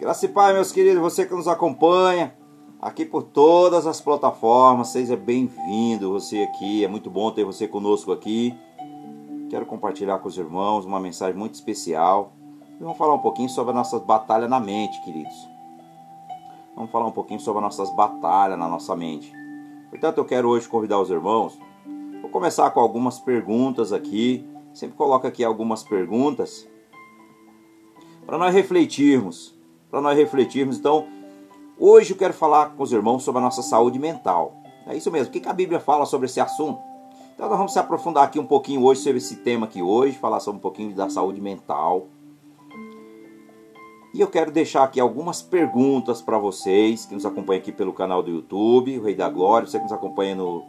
[0.00, 2.34] Graça e Pai, meus queridos, você que nos acompanha
[2.80, 8.10] aqui por todas as plataformas, seja bem-vindo você aqui, é muito bom ter você conosco
[8.10, 8.54] aqui.
[9.50, 12.32] Quero compartilhar com os irmãos uma mensagem muito especial.
[12.80, 15.36] Vamos falar um pouquinho sobre as nossas batalhas na mente, queridos.
[16.74, 19.30] Vamos falar um pouquinho sobre as nossas batalhas na nossa mente.
[19.90, 21.58] Portanto, eu quero hoje convidar os irmãos.
[22.22, 24.48] Vou começar com algumas perguntas aqui.
[24.72, 26.66] Sempre coloco aqui algumas perguntas
[28.24, 29.59] para nós refletirmos
[29.90, 30.78] para nós refletirmos.
[30.78, 31.06] Então,
[31.78, 34.54] hoje eu quero falar com os irmãos sobre a nossa saúde mental.
[34.86, 35.28] É isso mesmo.
[35.28, 36.78] O que a Bíblia fala sobre esse assunto?
[37.34, 40.40] Então, nós vamos se aprofundar aqui um pouquinho hoje sobre esse tema aqui hoje, falar
[40.40, 42.06] sobre um pouquinho da saúde mental.
[44.12, 48.22] E eu quero deixar aqui algumas perguntas para vocês que nos acompanham aqui pelo canal
[48.22, 50.64] do YouTube, o Rei da Glória, você que nos acompanha no,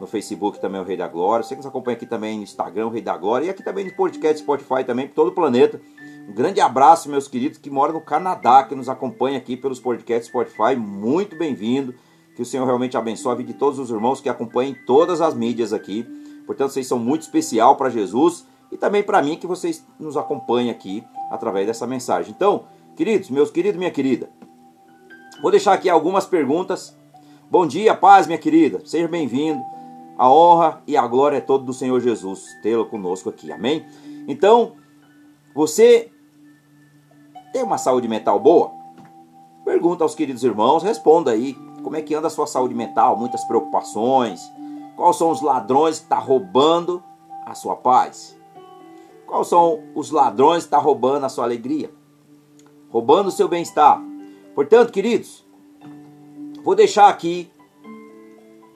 [0.00, 2.86] no Facebook também, o Rei da Glória, você que nos acompanha aqui também no Instagram,
[2.86, 5.78] o Rei da Glória, e aqui também no podcast Spotify também, por todo o planeta.
[6.28, 10.28] Um grande abraço, meus queridos que moram no Canadá, que nos acompanham aqui pelos podcasts
[10.28, 10.76] Spotify.
[10.76, 11.94] Muito bem-vindo.
[12.36, 15.32] Que o Senhor realmente abençoe a vida de todos os irmãos que acompanham todas as
[15.32, 16.06] mídias aqui.
[16.44, 20.70] Portanto, vocês são muito especial para Jesus e também para mim que vocês nos acompanham
[20.70, 22.34] aqui através dessa mensagem.
[22.36, 24.28] Então, queridos, meus queridos, minha querida,
[25.40, 26.94] vou deixar aqui algumas perguntas.
[27.50, 28.82] Bom dia, paz, minha querida.
[28.84, 29.62] Seja bem-vindo.
[30.18, 33.50] A honra e a glória é todo do Senhor Jesus tê-lo conosco aqui.
[33.50, 33.86] Amém?
[34.28, 34.74] Então,
[35.54, 36.12] você
[37.52, 38.72] tem uma saúde mental boa?
[39.64, 41.54] Pergunta aos queridos irmãos, responda aí.
[41.82, 43.16] Como é que anda a sua saúde mental?
[43.16, 44.52] Muitas preocupações?
[44.96, 47.02] Quais são os ladrões que estão tá roubando
[47.44, 48.36] a sua paz?
[49.26, 51.92] Quais são os ladrões que estão tá roubando a sua alegria?
[52.90, 54.02] Roubando o seu bem-estar.
[54.54, 55.44] Portanto, queridos,
[56.64, 57.50] vou deixar aqui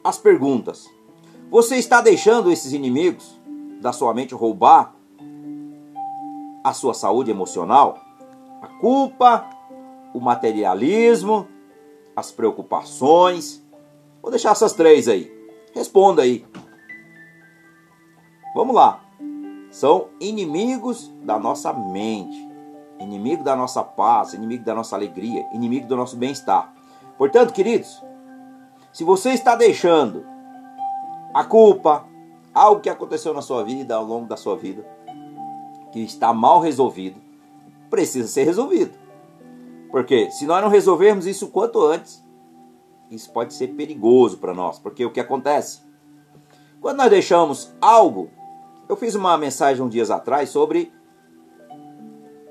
[0.04, 0.88] as perguntas.
[1.50, 3.38] Você está deixando esses inimigos
[3.80, 4.94] da sua mente roubar
[6.64, 7.98] a sua saúde emocional?
[8.62, 9.50] A culpa,
[10.14, 11.48] o materialismo,
[12.14, 13.60] as preocupações.
[14.22, 15.30] Vou deixar essas três aí.
[15.74, 16.46] Responda aí.
[18.54, 19.00] Vamos lá.
[19.70, 22.48] São inimigos da nossa mente,
[23.00, 26.72] inimigo da nossa paz, inimigo da nossa alegria, inimigo do nosso bem-estar.
[27.16, 28.02] Portanto, queridos,
[28.92, 30.26] se você está deixando
[31.32, 32.04] a culpa,
[32.52, 34.84] algo que aconteceu na sua vida, ao longo da sua vida,
[35.90, 37.21] que está mal resolvido,
[37.92, 38.90] precisa ser resolvido.
[39.90, 42.24] Porque se nós não resolvermos isso quanto antes,
[43.10, 44.78] isso pode ser perigoso para nós.
[44.78, 45.82] Porque o que acontece?
[46.80, 48.30] Quando nós deixamos algo,
[48.88, 50.90] eu fiz uma mensagem um dias atrás sobre.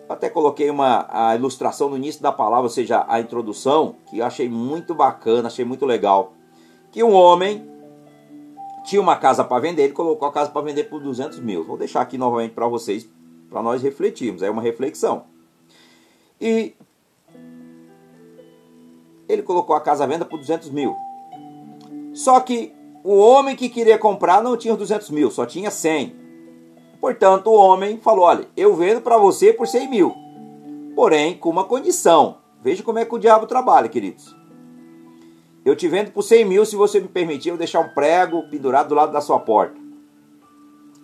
[0.08, 4.26] Até coloquei uma a ilustração no início da palavra, ou seja, a introdução, que eu
[4.26, 6.34] achei muito bacana, achei muito legal.
[6.92, 7.68] Que um homem
[8.84, 11.66] tinha uma casa para vender, ele colocou a casa para vender por 200 mil.
[11.66, 13.10] Vou deixar aqui novamente para vocês,
[13.50, 14.44] para nós refletirmos.
[14.44, 15.31] É uma reflexão.
[16.42, 16.74] E
[19.30, 20.96] ele colocou a casa à venda por 200 mil.
[22.14, 26.16] Só que o homem que queria comprar não tinha 200 mil, só tinha 100.
[27.00, 30.16] Portanto, o homem falou: Olha, eu vendo para você por 100 mil.
[30.96, 32.40] Porém, com uma condição.
[32.62, 34.36] Veja como é que o diabo trabalha, queridos.
[35.64, 38.90] Eu te vendo por 100 mil se você me permitir eu deixar um prego pendurado
[38.90, 39.80] do lado da sua porta.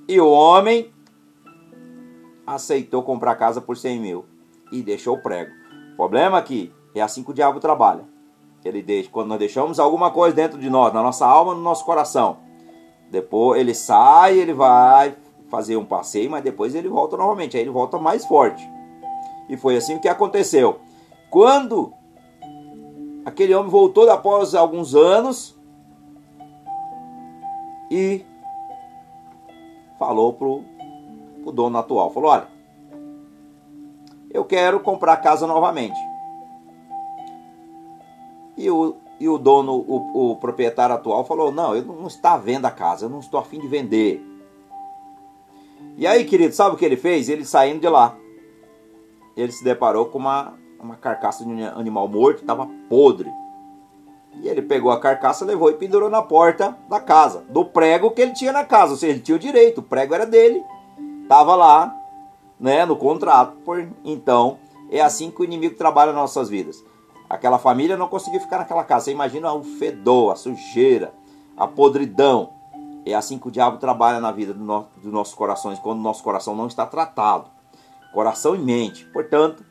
[0.07, 0.91] E o homem
[2.45, 4.25] aceitou comprar a casa por 100 mil
[4.71, 5.51] e deixou o prego.
[5.93, 8.03] O problema aqui é assim que o diabo trabalha.
[8.63, 11.85] Ele deixa, quando nós deixamos alguma coisa dentro de nós, na nossa alma, no nosso
[11.85, 12.37] coração,
[13.09, 15.15] depois ele sai, ele vai
[15.49, 18.69] fazer um passeio, mas depois ele volta novamente, aí ele volta mais forte.
[19.47, 20.79] E foi assim que aconteceu.
[21.29, 21.93] Quando
[23.25, 25.57] aquele homem voltou após alguns anos
[27.89, 28.25] e
[29.97, 30.63] falou pro,
[31.43, 32.56] pro dono atual, falou: "Olha,
[34.37, 35.99] eu quero comprar casa novamente.
[38.55, 42.37] E o, e o dono, o, o proprietário atual falou, não, eu não está à
[42.37, 44.23] venda a casa, eu não estou afim de vender.
[45.97, 47.29] E aí, querido, sabe o que ele fez?
[47.29, 48.15] Ele saindo de lá,
[49.35, 53.31] ele se deparou com uma, uma carcaça de um animal morto, estava podre.
[54.43, 58.21] E ele pegou a carcaça, levou e pendurou na porta da casa, do prego que
[58.21, 58.91] ele tinha na casa.
[58.91, 60.63] Ou seja, ele tinha o direito, o prego era dele,
[61.23, 61.96] estava lá,
[62.59, 63.57] né, no contrato.
[63.63, 64.59] Por, então,
[64.89, 66.83] é assim que o inimigo trabalha nas nossas vidas.
[67.29, 69.05] Aquela família não conseguiu ficar naquela casa.
[69.05, 71.13] Você imagina o fedor, a sujeira,
[71.55, 72.53] a podridão.
[73.05, 76.03] É assim que o diabo trabalha na vida do no, dos nossos corações, quando o
[76.03, 77.49] nosso coração não está tratado.
[78.13, 79.05] Coração e mente.
[79.05, 79.65] Portanto,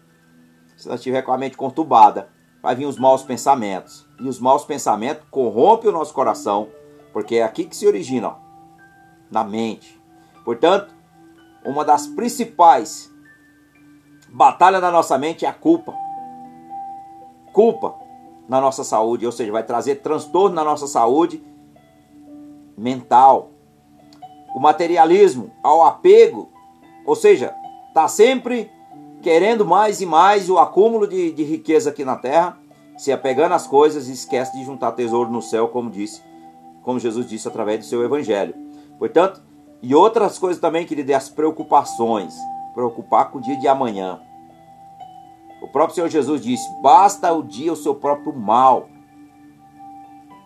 [0.76, 2.28] se nós estiver com a mente conturbada,
[2.62, 4.06] vai vir os maus pensamentos.
[4.20, 6.68] E os maus pensamentos corrompem o nosso coração,
[7.12, 8.34] porque é aqui que se origina, ó,
[9.30, 10.00] na mente.
[10.44, 10.95] Portanto,
[11.66, 13.12] uma das principais
[14.28, 15.94] batalhas da nossa mente é a culpa.
[17.52, 17.94] culpa
[18.48, 21.42] na nossa saúde, ou seja, vai trazer transtorno na nossa saúde
[22.76, 23.50] mental.
[24.54, 26.48] O materialismo ao apego,
[27.04, 27.54] ou seja,
[27.88, 28.70] está sempre
[29.20, 32.56] querendo mais e mais o acúmulo de, de riqueza aqui na terra,
[32.96, 36.22] se apegando às coisas e esquece de juntar tesouro no céu, como disse,
[36.82, 38.54] como Jesus disse através do seu evangelho.
[38.98, 39.42] Portanto,
[39.82, 42.34] e outras coisas também, querido, é as preocupações.
[42.74, 44.20] Preocupar com o dia de amanhã.
[45.62, 48.88] O próprio Senhor Jesus disse: basta o dia o seu próprio mal.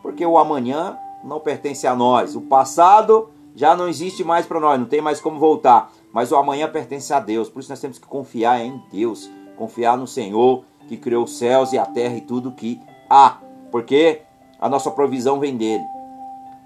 [0.03, 2.35] Porque o amanhã não pertence a nós.
[2.35, 5.91] O passado já não existe mais para nós, não tem mais como voltar.
[6.12, 7.49] Mas o amanhã pertence a Deus.
[7.49, 11.73] Por isso nós temos que confiar em Deus, confiar no Senhor que criou os céus
[11.73, 13.38] e a terra e tudo que há.
[13.71, 14.23] Porque
[14.59, 15.85] a nossa provisão vem dele.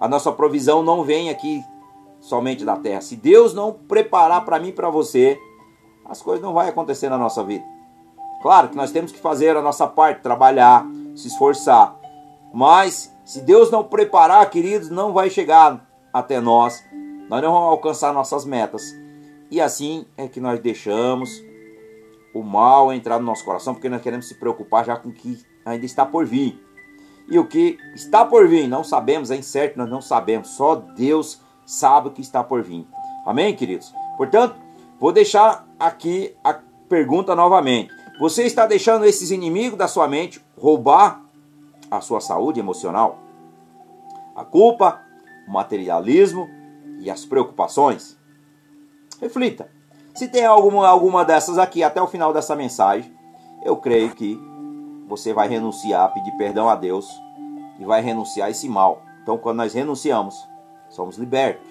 [0.01, 1.63] A nossa provisão não vem aqui
[2.25, 3.03] somente da terra.
[3.03, 5.39] Se Deus não preparar para mim e para você,
[6.07, 7.65] as coisas não vão acontecer na nossa vida.
[8.43, 11.97] Claro que nós temos que fazer a nossa parte, trabalhar, se esforçar.
[12.53, 16.83] Mas se Deus não preparar, queridos, não vai chegar até nós.
[17.29, 18.83] Nós não vamos alcançar nossas metas.
[19.51, 21.31] E assim é que nós deixamos
[22.35, 25.39] o mal entrar no nosso coração, porque nós queremos se preocupar já com o que
[25.65, 26.59] ainda está por vir.
[27.29, 30.49] E o que está por vir, não sabemos, é incerto, nós não sabemos.
[30.49, 32.87] Só Deus sabe o que está por vir.
[33.27, 33.95] Amém, queridos?
[34.17, 34.57] Portanto,
[35.01, 36.59] vou deixar aqui a
[36.89, 37.93] pergunta novamente.
[38.21, 41.23] Você está deixando esses inimigos da sua mente roubar
[41.91, 43.19] a sua saúde emocional?
[44.37, 45.01] A culpa,
[45.49, 46.49] o materialismo
[47.01, 48.17] e as preocupações?
[49.21, 49.69] Reflita.
[50.15, 53.13] Se tem alguma, alguma dessas aqui até o final dessa mensagem,
[53.65, 54.39] eu creio que
[55.09, 57.09] você vai renunciar, pedir perdão a Deus
[57.79, 59.03] e vai renunciar a esse mal.
[59.23, 60.37] Então, quando nós renunciamos,
[60.95, 61.69] somos libertos.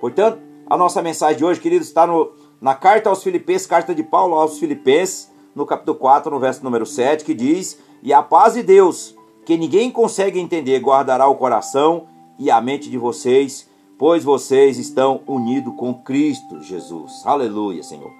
[0.00, 0.38] Portanto,
[0.68, 4.34] a nossa mensagem de hoje, queridos, está no, na carta aos Filipenses, carta de Paulo
[4.34, 8.62] aos Filipenses, no capítulo 4, no verso número 7, que diz: E a paz de
[8.62, 12.06] Deus, que ninguém consegue entender, guardará o coração
[12.38, 13.68] e a mente de vocês,
[13.98, 17.22] pois vocês estão unidos com Cristo Jesus.
[17.24, 18.12] Aleluia, Senhor.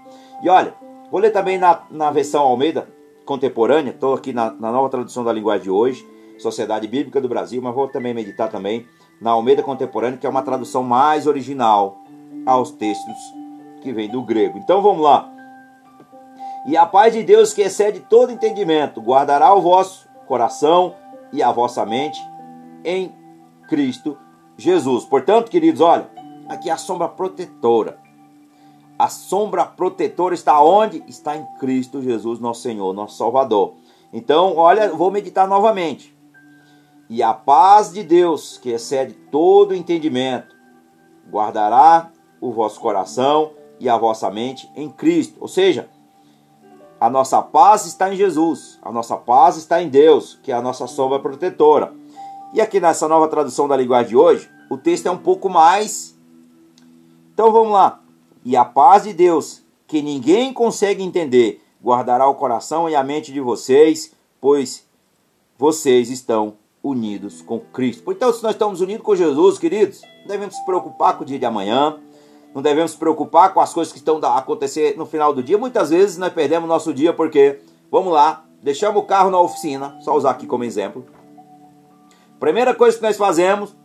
[0.42, 0.74] E olha,
[1.10, 2.88] vou ler também na, na versão Almeida
[3.24, 6.08] contemporânea, estou aqui na, na nova tradução da linguagem de hoje,
[6.38, 8.86] Sociedade Bíblica do Brasil, mas vou também meditar também
[9.20, 11.98] na Almeida Contemporânea, que é uma tradução mais original
[12.46, 13.16] aos textos
[13.80, 14.58] que vem do grego.
[14.58, 15.30] Então vamos lá.
[16.66, 20.94] E a paz de Deus, que excede todo entendimento, guardará o vosso coração
[21.32, 22.20] e a vossa mente
[22.84, 23.12] em
[23.68, 24.16] Cristo
[24.56, 25.04] Jesus.
[25.04, 26.08] Portanto, queridos, olha,
[26.48, 27.98] aqui é a sombra protetora.
[28.98, 31.04] A sombra protetora está onde?
[31.06, 33.74] Está em Cristo Jesus, nosso Senhor, nosso Salvador.
[34.12, 36.17] Então, olha, vou meditar novamente.
[37.08, 40.54] E a paz de Deus, que excede todo entendimento,
[41.30, 42.10] guardará
[42.40, 45.36] o vosso coração e a vossa mente em Cristo.
[45.40, 45.88] Ou seja,
[47.00, 50.60] a nossa paz está em Jesus, a nossa paz está em Deus, que é a
[50.60, 51.94] nossa sombra protetora.
[52.52, 56.18] E aqui nessa nova tradução da linguagem de hoje, o texto é um pouco mais.
[57.32, 58.02] Então vamos lá.
[58.44, 63.32] E a paz de Deus, que ninguém consegue entender, guardará o coração e a mente
[63.32, 64.86] de vocês, pois
[65.56, 68.10] vocês estão unidos com Cristo.
[68.10, 71.38] Então, se nós estamos unidos com Jesus, queridos, não devemos se preocupar com o dia
[71.38, 71.98] de amanhã,
[72.54, 75.58] não devemos se preocupar com as coisas que estão a acontecer no final do dia.
[75.58, 80.16] Muitas vezes nós perdemos nosso dia porque, vamos lá, deixamos o carro na oficina, só
[80.16, 81.04] usar aqui como exemplo.
[82.40, 83.76] Primeira coisa que nós fazemos,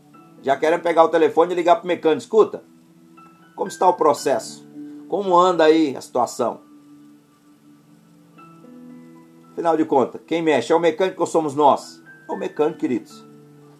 [0.41, 2.21] já queremos pegar o telefone e ligar para o mecânico.
[2.21, 2.63] Escuta,
[3.55, 4.67] como está o processo?
[5.07, 6.61] Como anda aí a situação?
[9.51, 12.02] Afinal de contas, quem mexe é o mecânico ou somos nós?
[12.29, 13.25] O mecânico, queridos.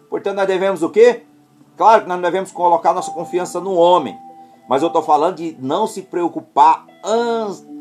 [0.08, 1.24] Portanto, nós devemos o quê?
[1.76, 4.16] Claro que nós devemos colocar nossa confiança no homem.
[4.68, 6.86] Mas eu estou falando de não se preocupar,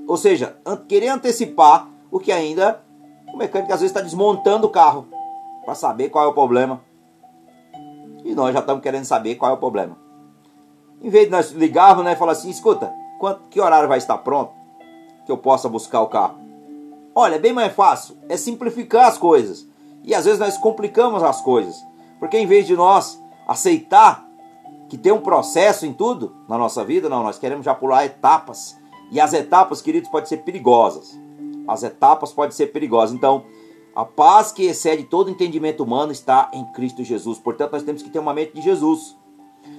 [0.07, 2.81] ou seja, querer antecipar o que ainda
[3.33, 5.07] o mecânico às vezes está desmontando o carro
[5.63, 6.81] para saber qual é o problema.
[8.23, 9.97] E nós já estamos querendo saber qual é o problema.
[11.01, 14.17] Em vez de nós ligarmos né, e falar assim, escuta, quanto, que horário vai estar
[14.19, 14.53] pronto
[15.25, 16.39] que eu possa buscar o carro?
[17.15, 19.67] Olha, é bem mais fácil, é simplificar as coisas.
[20.03, 21.83] E às vezes nós complicamos as coisas.
[22.19, 24.27] Porque em vez de nós aceitar
[24.89, 28.77] que tem um processo em tudo na nossa vida, não, nós queremos já pular etapas.
[29.11, 31.19] E as etapas, queridos, podem ser perigosas.
[31.67, 33.15] As etapas podem ser perigosas.
[33.15, 33.45] Então,
[33.95, 37.37] a paz que excede todo entendimento humano está em Cristo Jesus.
[37.37, 39.15] Portanto, nós temos que ter uma mente de Jesus.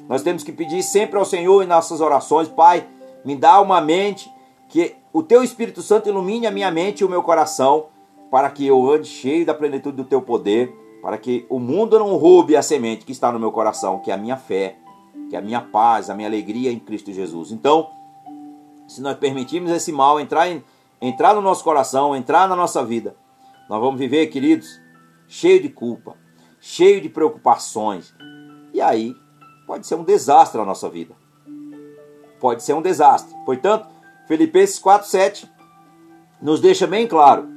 [0.09, 2.87] Nós temos que pedir sempre ao Senhor em nossas orações, Pai,
[3.25, 4.33] me dá uma mente
[4.69, 7.87] que o teu Espírito Santo ilumine a minha mente e o meu coração
[8.35, 12.17] para que eu ande cheio da plenitude do teu poder, para que o mundo não
[12.17, 14.76] roube a semente que está no meu coração, que é a minha fé,
[15.31, 17.53] que é a minha paz, a minha alegria em Cristo Jesus.
[17.53, 17.88] Então,
[18.88, 20.64] se nós permitirmos esse mal entrar, em,
[21.00, 23.14] entrar no nosso coração, entrar na nossa vida,
[23.71, 24.81] Nós vamos viver, queridos,
[25.29, 26.17] cheio de culpa,
[26.59, 28.12] cheio de preocupações.
[28.73, 29.14] E aí
[29.64, 31.14] pode ser um desastre na nossa vida.
[32.41, 33.33] Pode ser um desastre.
[33.47, 33.87] Portanto,
[34.26, 35.49] Filipenses 4:7
[36.43, 37.53] nos deixa bem claro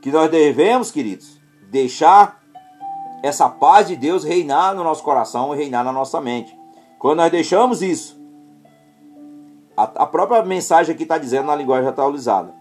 [0.00, 1.38] que nós devemos, queridos,
[1.70, 2.40] deixar
[3.22, 6.56] essa paz de Deus reinar no nosso coração e reinar na nossa mente.
[6.98, 8.18] Quando nós deixamos isso,
[9.76, 12.52] a, própria mensagem aqui está dizendo na linguagem atualizada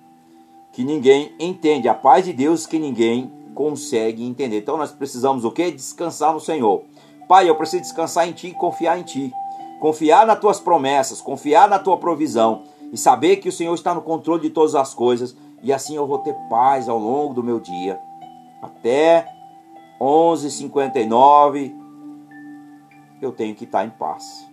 [0.72, 4.60] que ninguém entende, a paz de Deus que ninguém consegue entender.
[4.60, 5.72] Então nós precisamos o que?
[5.72, 6.84] Descansar no Senhor.
[7.28, 9.34] Pai, eu preciso descansar em Ti e confiar em Ti.
[9.80, 12.64] Confiar nas Tuas promessas, confiar na Tua provisão
[12.94, 16.06] e saber que o Senhor está no controle de todas as coisas e assim eu
[16.08, 18.00] vou ter paz ao longo do meu dia.
[18.62, 19.28] Até
[20.00, 21.76] 11h59
[23.22, 24.48] eu tenho que estar em paz.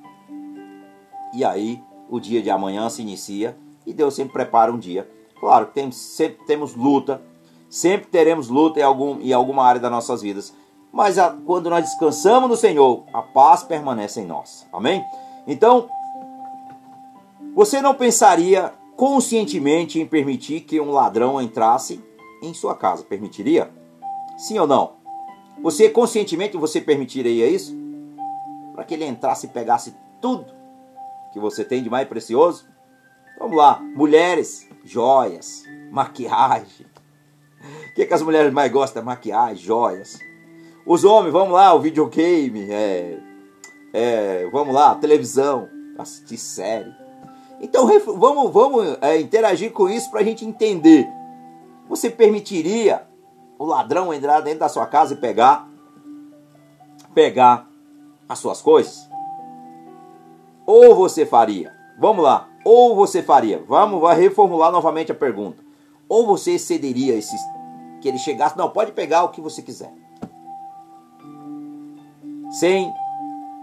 [1.35, 3.57] E aí o dia de amanhã se inicia
[3.87, 5.09] e Deus sempre prepara um dia.
[5.39, 7.21] Claro que tem, sempre temos luta,
[7.69, 10.55] sempre teremos luta em, algum, em alguma área das nossas vidas.
[10.93, 14.67] Mas a, quando nós descansamos no Senhor, a paz permanece em nós.
[14.73, 15.05] Amém?
[15.47, 15.89] Então,
[17.55, 22.03] você não pensaria conscientemente em permitir que um ladrão entrasse
[22.43, 23.05] em sua casa?
[23.05, 23.71] Permitiria?
[24.37, 24.95] Sim ou não?
[25.63, 27.77] Você conscientemente você permitiria isso?
[28.75, 30.53] Para que ele entrasse e pegasse tudo
[31.33, 32.67] que você tem de mais precioso?
[33.39, 36.87] Vamos lá, mulheres, joias, maquiagem.
[37.91, 39.03] O que, que as mulheres mais gostam?
[39.03, 40.19] Maquiagem, joias.
[40.87, 43.19] Os homens, vamos lá, o videogame, é,
[43.93, 47.04] é, vamos lá, televisão, assistir série.
[47.61, 51.09] Então vamos, vamos é, interagir com isso para a gente entender.
[51.89, 53.07] Você permitiria
[53.59, 55.69] o ladrão entrar dentro da sua casa e pegar,
[57.15, 57.69] pegar
[58.29, 59.09] as suas coisas?
[60.67, 61.73] Ou você faria?
[61.99, 62.49] Vamos lá.
[62.65, 63.63] Ou você faria?
[63.69, 65.63] Vamos reformular novamente a pergunta.
[66.09, 67.41] Ou você excederia esses
[68.01, 69.93] que ele chegasse, não, pode pegar o que você quiser.
[72.51, 72.93] Sem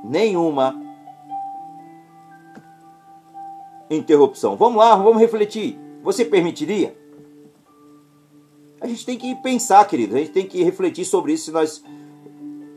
[0.03, 0.80] nenhuma
[3.95, 4.55] interrupção.
[4.55, 5.79] Vamos lá, vamos refletir.
[6.03, 6.95] Você permitiria?
[8.79, 10.15] A gente tem que pensar, querido.
[10.15, 11.45] A gente tem que refletir sobre isso.
[11.45, 11.83] Se nós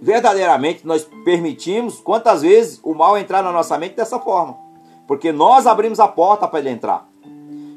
[0.00, 4.58] verdadeiramente nós permitimos, quantas vezes o mal entrar na nossa mente dessa forma?
[5.06, 7.08] Porque nós abrimos a porta para ele entrar.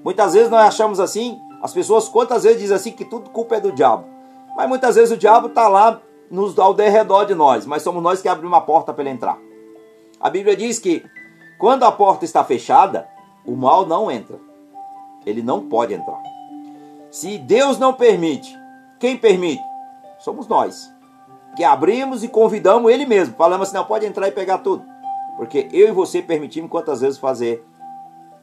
[0.04, 3.62] Muitas vezes nós achamos assim, as pessoas quantas vezes dizem assim que tudo culpa é
[3.62, 4.06] do diabo.
[4.58, 8.22] Mas muitas vezes o diabo está lá nos, ao derredor de nós, mas somos nós
[8.22, 9.38] que abrimos a porta para ele entrar.
[10.20, 11.06] A Bíblia diz que
[11.58, 13.08] quando a porta está fechada,
[13.48, 14.38] o mal não entra.
[15.26, 16.22] Ele não pode entrar.
[17.10, 18.54] Se Deus não permite,
[19.00, 19.64] quem permite?
[20.20, 20.94] Somos nós.
[21.56, 23.36] Que abrimos e convidamos Ele mesmo.
[23.36, 24.86] Falamos assim: não, pode entrar e pegar tudo.
[25.38, 27.66] Porque eu e você permitimos quantas vezes fazer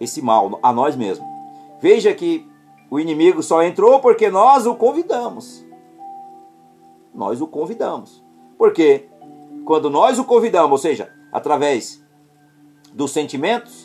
[0.00, 1.28] esse mal a nós mesmos.
[1.80, 2.48] Veja que
[2.90, 5.64] o inimigo só entrou porque nós o convidamos.
[7.14, 8.24] Nós o convidamos.
[8.56, 9.08] Porque
[9.64, 12.02] quando nós o convidamos, ou seja, através
[12.92, 13.83] dos sentimentos,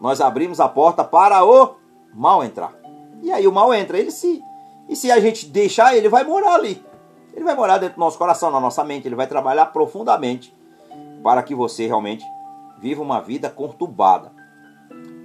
[0.00, 1.76] nós abrimos a porta para o
[2.14, 2.74] mal entrar.
[3.22, 4.42] E aí o mal entra, ele se
[4.88, 6.84] e se a gente deixar, ele vai morar ali.
[7.34, 10.54] Ele vai morar dentro do nosso coração, na nossa mente, ele vai trabalhar profundamente
[11.22, 12.24] para que você realmente
[12.78, 14.32] viva uma vida conturbada.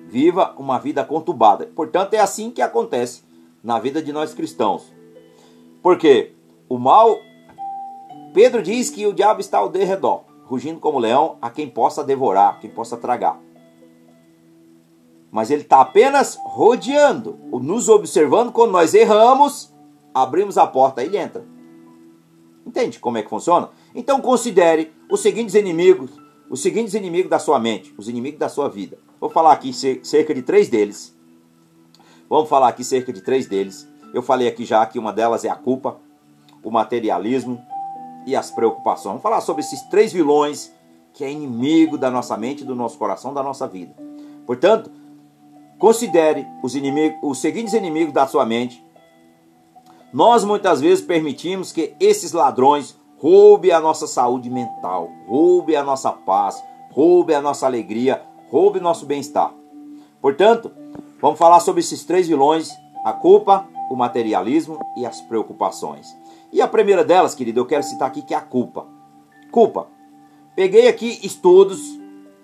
[0.08, 1.68] Viva uma vida conturbada.
[1.68, 3.24] Portanto, é assim que acontece
[3.64, 4.92] na vida de nós cristãos.
[5.82, 6.34] Porque
[6.68, 7.18] o mal,
[8.34, 12.60] Pedro diz que o diabo está ao derredor, rugindo como leão, a quem possa devorar,
[12.60, 13.40] quem possa tragar
[15.32, 19.74] mas ele está apenas rodeando, nos observando quando nós erramos,
[20.14, 21.46] abrimos a porta, ele entra.
[22.66, 23.70] Entende como é que funciona?
[23.96, 26.12] Então considere os seguintes inimigos,
[26.50, 28.98] os seguintes inimigos da sua mente, os inimigos da sua vida.
[29.22, 29.72] Vou falar aqui
[30.04, 31.16] cerca de três deles.
[32.30, 33.88] Vamos falar aqui cerca de três deles.
[34.14, 35.98] Eu falei aqui já que uma delas é a culpa,
[36.62, 37.62] o materialismo
[38.26, 39.14] e as preocupações.
[39.14, 40.72] Vamos falar sobre esses três vilões
[41.14, 43.96] que é inimigo da nossa mente, do nosso coração, da nossa vida.
[44.46, 44.92] Portanto,
[45.82, 48.86] Considere os, inimigos, os seguintes inimigos da sua mente.
[50.14, 56.12] Nós muitas vezes permitimos que esses ladrões roubem a nossa saúde mental, roubem a nossa
[56.12, 58.22] paz, roubem a nossa alegria,
[58.52, 59.56] roubem nosso bem-estar.
[60.22, 60.72] Portanto,
[61.20, 62.70] vamos falar sobre esses três vilões:
[63.04, 66.16] a culpa, o materialismo e as preocupações.
[66.54, 68.86] E a primeira delas, querido, eu quero citar aqui que é a culpa.
[69.50, 69.88] Culpa.
[70.56, 71.82] Peguei aqui estudos,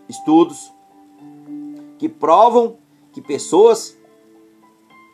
[0.10, 0.74] estudos
[2.00, 2.78] que provam
[3.18, 3.98] que pessoas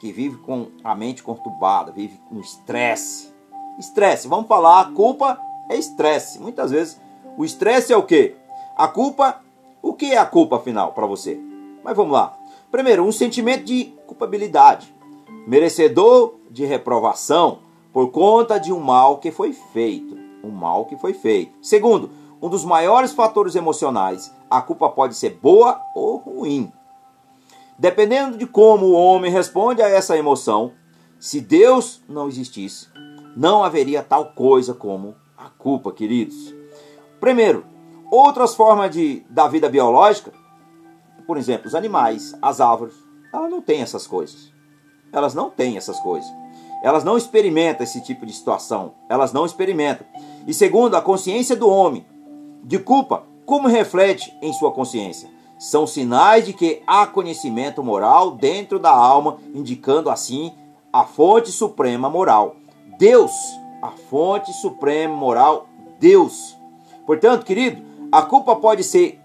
[0.01, 3.33] que vivem com a mente conturbada, vivem com estresse.
[3.79, 6.37] Estresse, vamos falar, a culpa é estresse.
[6.37, 6.99] Muitas vezes
[7.37, 8.35] o estresse é o quê?
[8.75, 9.41] A culpa,
[9.81, 11.39] o que é a culpa afinal para você?
[11.81, 12.37] Mas vamos lá.
[12.69, 14.93] Primeiro, um sentimento de culpabilidade,
[15.47, 17.59] merecedor de reprovação,
[17.93, 20.17] por conta de um mal que foi feito.
[20.43, 21.53] Um mal que foi feito.
[21.61, 26.69] Segundo, um dos maiores fatores emocionais, a culpa pode ser boa ou ruim.
[27.77, 30.73] Dependendo de como o homem responde a essa emoção,
[31.19, 32.87] se Deus não existisse,
[33.35, 36.53] não haveria tal coisa como a culpa, queridos.
[37.19, 37.65] Primeiro,
[38.11, 40.31] outras formas de, da vida biológica,
[41.25, 42.95] por exemplo, os animais, as árvores,
[43.33, 44.53] elas não têm essas coisas.
[45.11, 46.29] Elas não têm essas coisas.
[46.83, 48.93] Elas não experimentam esse tipo de situação.
[49.09, 50.05] Elas não experimentam.
[50.45, 52.05] E segundo, a consciência do homem
[52.63, 55.29] de culpa, como reflete em sua consciência?
[55.57, 60.51] São sinais de que há conhecimento moral dentro da alma, indicando assim
[60.91, 62.55] a fonte suprema moral.
[62.99, 63.31] Deus,
[63.81, 65.67] a fonte suprema moral,
[65.99, 66.57] Deus.
[67.05, 67.81] Portanto, querido,
[68.11, 69.19] a culpa pode ser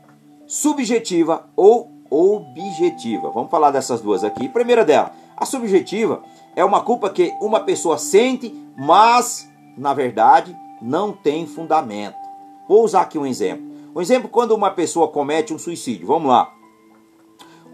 [0.46, 3.30] subjetiva ou objetiva.
[3.30, 4.48] Vamos falar dessas duas aqui.
[4.48, 6.22] Primeira dela, a subjetiva
[6.56, 12.16] é uma culpa que uma pessoa sente, mas na verdade não tem fundamento.
[12.66, 13.67] Vou usar aqui um exemplo.
[13.98, 16.06] Um exemplo quando uma pessoa comete um suicídio.
[16.06, 16.54] Vamos lá.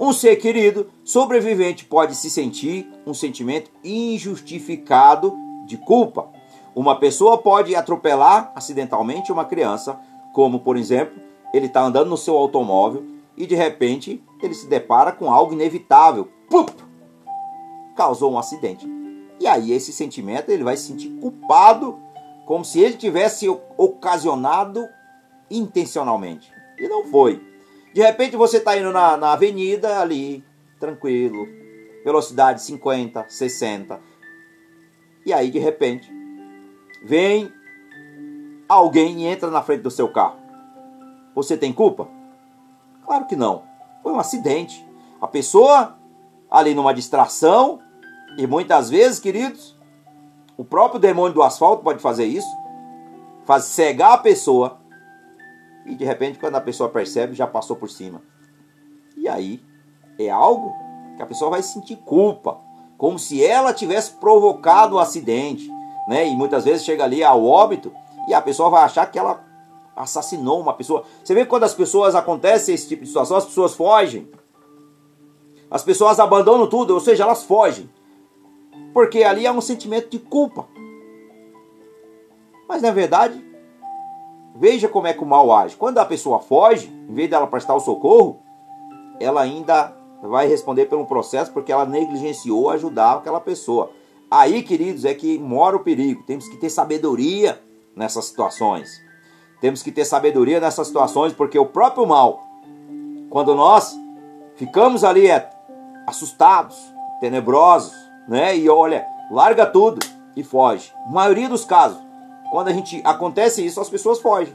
[0.00, 6.30] Um ser querido, sobrevivente, pode se sentir um sentimento injustificado de culpa.
[6.74, 10.00] Uma pessoa pode atropelar acidentalmente uma criança,
[10.32, 11.20] como por exemplo,
[11.52, 13.04] ele está andando no seu automóvel
[13.36, 16.30] e de repente ele se depara com algo inevitável.
[16.48, 16.70] Pup!
[17.94, 18.88] Causou um acidente.
[19.38, 21.98] E aí esse sentimento ele vai se sentir culpado,
[22.46, 24.88] como se ele tivesse ocasionado
[25.50, 26.52] intencionalmente.
[26.78, 27.42] E não foi.
[27.92, 30.44] De repente você está indo na, na avenida ali,
[30.80, 31.46] tranquilo,
[32.04, 34.00] velocidade 50, 60.
[35.24, 36.12] E aí de repente
[37.04, 37.52] vem
[38.68, 40.38] alguém e entra na frente do seu carro.
[41.34, 42.08] Você tem culpa?
[43.04, 43.62] Claro que não.
[44.02, 44.84] Foi um acidente.
[45.20, 45.96] A pessoa
[46.50, 47.80] ali numa distração
[48.36, 49.78] e muitas vezes, queridos,
[50.56, 52.48] o próprio demônio do asfalto pode fazer isso,
[53.44, 54.78] faz cegar a pessoa
[55.86, 58.22] e de repente quando a pessoa percebe já passou por cima.
[59.16, 59.62] E aí
[60.18, 60.74] é algo
[61.16, 62.58] que a pessoa vai sentir culpa,
[62.96, 65.70] como se ela tivesse provocado o acidente,
[66.08, 66.26] né?
[66.26, 67.92] E muitas vezes chega ali ao óbito
[68.28, 69.44] e a pessoa vai achar que ela
[69.96, 71.04] assassinou uma pessoa.
[71.22, 74.28] Você vê que quando as pessoas acontecem esse tipo de situação, as pessoas fogem.
[75.70, 77.88] As pessoas abandonam tudo, ou seja, elas fogem.
[78.92, 80.66] Porque ali há um sentimento de culpa.
[82.68, 83.44] Mas na verdade,
[84.54, 85.76] veja como é que o mal age.
[85.76, 88.40] Quando a pessoa foge, em vez dela prestar o socorro,
[89.18, 93.90] ela ainda vai responder pelo processo porque ela negligenciou ajudar aquela pessoa.
[94.30, 96.22] Aí, queridos, é que mora o perigo.
[96.24, 97.60] Temos que ter sabedoria
[97.94, 98.90] nessas situações.
[99.60, 102.42] Temos que ter sabedoria nessas situações, porque o próprio mal,
[103.30, 103.94] quando nós
[104.56, 105.48] ficamos ali é,
[106.06, 106.76] assustados,
[107.20, 107.94] tenebrosos,
[108.28, 108.56] né?
[108.56, 110.04] E olha, larga tudo
[110.36, 110.92] e foge.
[111.06, 112.03] A maioria dos casos,
[112.54, 114.54] quando a gente acontece isso, as pessoas fogem.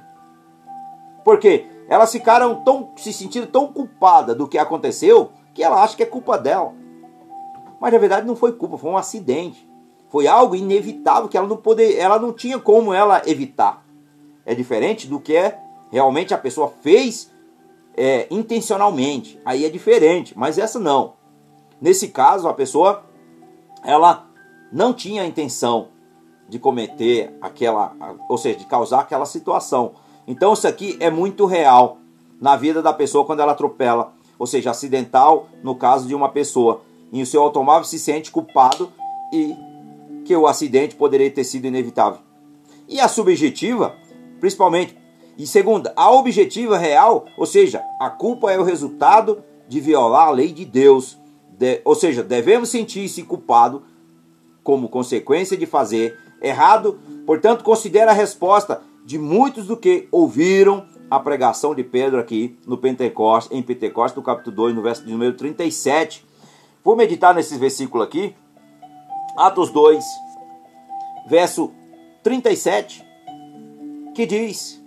[1.22, 1.66] Por quê?
[1.90, 6.06] Elas ficaram tão se sentindo tão culpadas do que aconteceu que ela acha que é
[6.06, 6.74] culpa dela.
[7.78, 9.70] Mas na verdade não foi culpa, foi um acidente.
[10.08, 13.86] Foi algo inevitável que ela não poder, ela não tinha como ela evitar
[14.46, 15.60] é diferente do que é
[15.92, 17.30] realmente a pessoa fez
[17.98, 19.38] é, intencionalmente.
[19.44, 21.16] Aí é diferente, mas essa não.
[21.82, 23.04] Nesse caso, a pessoa
[23.84, 24.26] ela
[24.72, 25.90] não tinha intenção
[26.50, 27.96] de cometer aquela,
[28.28, 29.94] ou seja, de causar aquela situação.
[30.28, 31.98] Então isso aqui é muito real
[32.42, 36.82] na vida da pessoa quando ela atropela, ou seja, acidental no caso de uma pessoa.
[37.12, 38.92] E o seu automóvel se sente culpado
[39.32, 39.56] e
[40.26, 42.20] que o acidente poderia ter sido inevitável.
[42.88, 43.96] E a subjetiva
[44.40, 44.98] principalmente.
[45.38, 50.32] E segunda, a objetiva real, ou seja, a culpa é o resultado de violar a
[50.32, 51.18] lei de Deus.
[51.58, 53.84] De, ou seja, devemos sentir-se culpado
[54.64, 57.00] como consequência de fazer errado.
[57.26, 62.78] Portanto, considera a resposta de muitos do que ouviram a pregação de Pedro aqui no
[62.78, 66.26] Pentecostes, em Pentecostes, no capítulo 2, no verso de número 37.
[66.84, 68.36] Vou meditar nesse versículo aqui.
[69.38, 70.04] Atos 2,
[71.28, 71.72] verso
[72.24, 73.10] 37
[74.20, 74.84] que diz: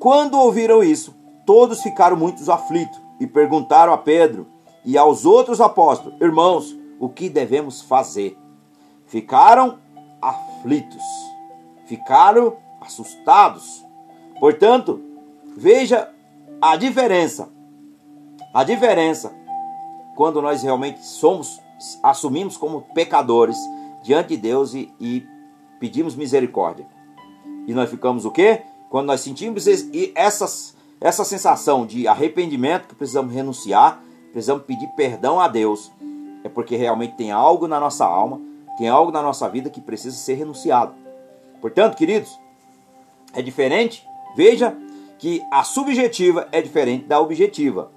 [0.00, 1.14] Quando ouviram isso,
[1.46, 4.44] todos ficaram muito aflitos e perguntaram a Pedro
[4.84, 8.36] e aos outros apóstolos: Irmãos, o que devemos fazer?
[9.06, 9.78] Ficaram
[10.20, 11.02] aflitos,
[11.86, 13.84] ficaram assustados.
[14.38, 15.00] Portanto,
[15.56, 16.10] veja
[16.60, 17.48] a diferença.
[18.52, 19.32] A diferença
[20.20, 21.62] quando nós realmente somos,
[22.02, 23.56] assumimos como pecadores
[24.02, 25.26] diante de Deus e, e
[25.78, 26.86] pedimos misericórdia.
[27.66, 28.62] E nós ficamos o quê?
[28.90, 29.66] Quando nós sentimos
[30.14, 35.90] essas, essa sensação de arrependimento que precisamos renunciar, precisamos pedir perdão a Deus,
[36.44, 38.38] é porque realmente tem algo na nossa alma
[38.80, 40.94] Tem algo na nossa vida que precisa ser renunciado.
[41.60, 42.40] Portanto, queridos,
[43.34, 44.02] é diferente.
[44.34, 44.74] Veja
[45.18, 47.92] que a subjetiva é diferente da objetiva.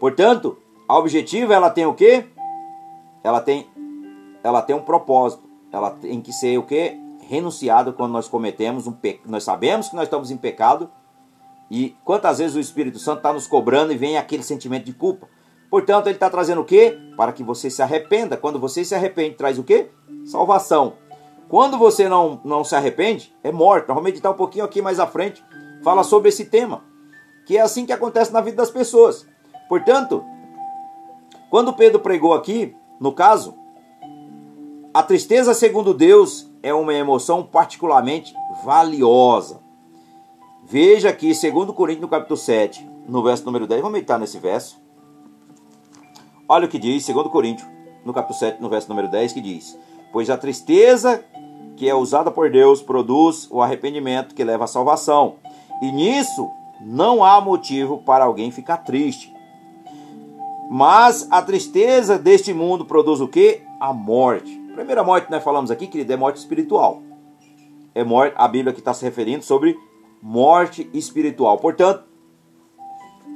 [0.00, 2.26] Portanto, a objetiva ela tem o quê?
[3.22, 3.70] Ela tem
[4.42, 5.48] ela tem um propósito.
[5.70, 6.98] Ela tem que ser o quê?
[7.28, 9.30] Renunciado quando nós cometemos um pecado.
[9.30, 10.90] Nós sabemos que nós estamos em pecado
[11.70, 15.28] e quantas vezes o Espírito Santo está nos cobrando e vem aquele sentimento de culpa.
[15.70, 16.98] Portanto, ele está trazendo o quê?
[17.16, 18.36] Para que você se arrependa.
[18.36, 19.90] Quando você se arrepende, traz o quê?
[20.24, 20.94] Salvação.
[21.48, 23.88] Quando você não, não se arrepende, é morte.
[23.88, 25.44] Nós vamos meditar um pouquinho aqui mais à frente.
[25.82, 26.84] Fala sobre esse tema.
[27.46, 29.26] Que é assim que acontece na vida das pessoas.
[29.68, 30.24] Portanto,
[31.50, 33.54] quando Pedro pregou aqui, no caso,
[34.92, 39.60] a tristeza, segundo Deus, é uma emoção particularmente valiosa.
[40.64, 44.87] Veja aqui, segundo Coríntios, no capítulo 7, no verso número 10, vamos meditar nesse verso.
[46.48, 47.68] Olha o que diz, segundo Coríntios,
[48.02, 49.78] no capítulo 7, no verso número 10, que diz:
[50.10, 51.22] Pois a tristeza
[51.76, 55.36] que é usada por Deus produz o arrependimento que leva à salvação.
[55.82, 59.30] E nisso não há motivo para alguém ficar triste.
[60.70, 63.60] Mas a tristeza deste mundo produz o que?
[63.78, 64.58] A morte.
[64.74, 67.02] Primeira morte nós falamos aqui, querido, é morte espiritual.
[67.94, 69.78] É morte, a Bíblia que está se referindo sobre
[70.22, 71.58] morte espiritual.
[71.58, 72.04] Portanto,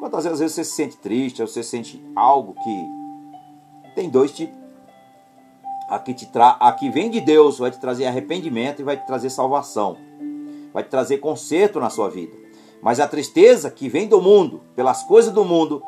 [0.00, 3.01] quantas vezes você se sente triste, você sente algo que
[3.94, 4.58] tem dois tipos.
[5.88, 6.56] Aqui, te tra...
[6.60, 9.96] Aqui vem de Deus, vai te trazer arrependimento e vai te trazer salvação.
[10.72, 12.34] Vai te trazer conserto na sua vida.
[12.80, 15.82] Mas a tristeza que vem do mundo, pelas coisas do mundo,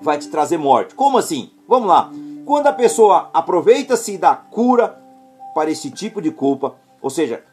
[0.00, 0.94] vai te trazer morte.
[0.94, 1.50] Como assim?
[1.68, 2.10] Vamos lá.
[2.44, 5.00] Quando a pessoa aproveita-se da cura
[5.54, 7.44] para esse tipo de culpa, ou seja,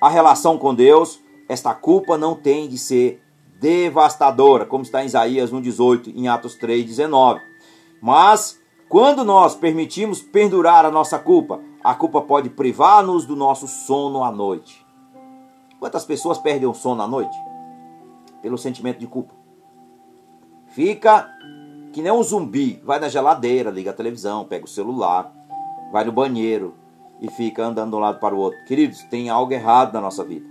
[0.00, 3.22] a relação com Deus, esta culpa não tem de ser
[3.58, 7.40] devastadora, como está em Isaías 1,18, em Atos 3,19.
[8.00, 14.22] Mas, quando nós permitimos perdurar a nossa culpa, a culpa pode privar-nos do nosso sono
[14.22, 14.86] à noite.
[15.80, 17.36] Quantas pessoas perdem o sono à noite?
[18.40, 19.34] Pelo sentimento de culpa.
[20.68, 21.28] Fica
[21.92, 25.32] que nem um zumbi, vai na geladeira, liga a televisão, pega o celular,
[25.90, 26.74] vai no banheiro
[27.20, 28.62] e fica andando de um lado para o outro.
[28.66, 30.46] Queridos, tem algo errado na nossa vida.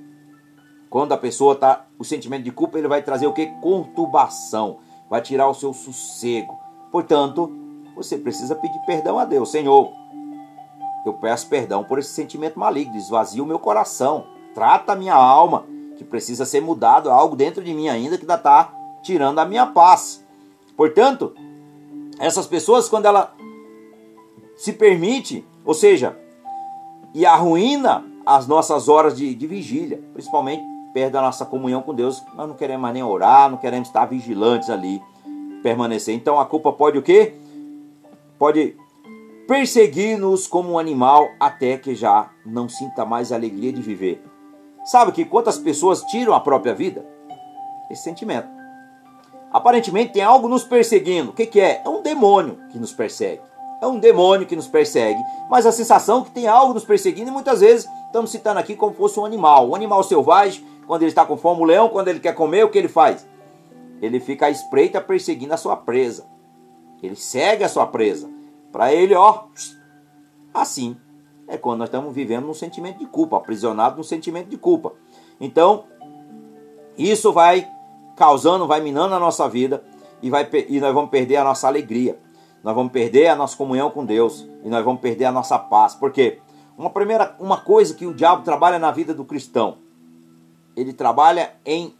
[0.90, 3.48] Quando a pessoa está, o sentimento de culpa, ele vai trazer o que?
[3.62, 6.58] Conturbação, vai tirar o seu sossego.
[6.92, 7.65] Portanto,
[7.96, 9.92] você precisa pedir perdão a Deus, Senhor.
[11.06, 15.66] Eu peço perdão por esse sentimento maligno, esvazia o meu coração, trata a minha alma,
[15.98, 19.68] que precisa ser mudado, algo dentro de mim ainda que ainda está tirando a minha
[19.68, 20.26] paz.
[20.76, 21.34] Portanto,
[22.20, 23.34] essas pessoas, quando ela
[24.56, 26.18] se permite, ou seja,
[27.14, 32.24] e arruína as nossas horas de, de vigília, principalmente perto da nossa comunhão com Deus,
[32.36, 35.02] nós não queremos mais nem orar, não queremos estar vigilantes ali,
[35.62, 36.16] permanecer.
[36.16, 37.36] Então a culpa pode o quê?
[38.38, 38.76] Pode
[39.48, 44.24] perseguir-nos como um animal até que já não sinta mais a alegria de viver.
[44.86, 47.06] Sabe que quantas pessoas tiram a própria vida?
[47.90, 48.56] Esse sentimento
[49.56, 51.30] aparentemente tem algo nos perseguindo.
[51.30, 51.82] O que, que é?
[51.86, 53.42] É um demônio que nos persegue.
[53.82, 55.20] É um demônio que nos persegue.
[55.50, 58.76] Mas a sensação é que tem algo nos perseguindo e muitas vezes estamos citando aqui
[58.76, 59.70] como fosse um animal.
[59.70, 62.70] Um animal selvagem, quando ele está com fome, o leão, quando ele quer comer, o
[62.70, 63.26] que ele faz?
[64.02, 66.26] Ele fica à espreita perseguindo a sua presa.
[67.06, 68.30] Ele segue a sua presa.
[68.72, 69.46] Para ele, ó,
[70.54, 70.98] assim.
[71.48, 74.94] É quando nós estamos vivendo num sentimento de culpa, aprisionado num sentimento de culpa.
[75.40, 75.86] Então,
[76.98, 77.68] isso vai
[78.16, 79.84] causando, vai minando a nossa vida
[80.24, 82.18] e, vai, e nós vamos perder a nossa alegria.
[82.64, 85.94] Nós vamos perder a nossa comunhão com Deus e nós vamos perder a nossa paz.
[85.94, 86.40] Porque
[86.76, 89.78] uma primeira uma coisa que o diabo trabalha na vida do cristão,
[90.76, 91.94] ele trabalha em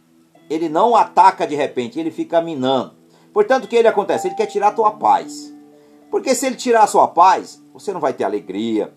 [0.50, 2.95] ele não ataca de repente, ele fica minando.
[3.36, 4.28] Portanto, o que ele acontece?
[4.28, 5.54] Ele quer tirar a tua paz.
[6.10, 8.94] Porque se ele tirar a sua paz, você não vai ter alegria,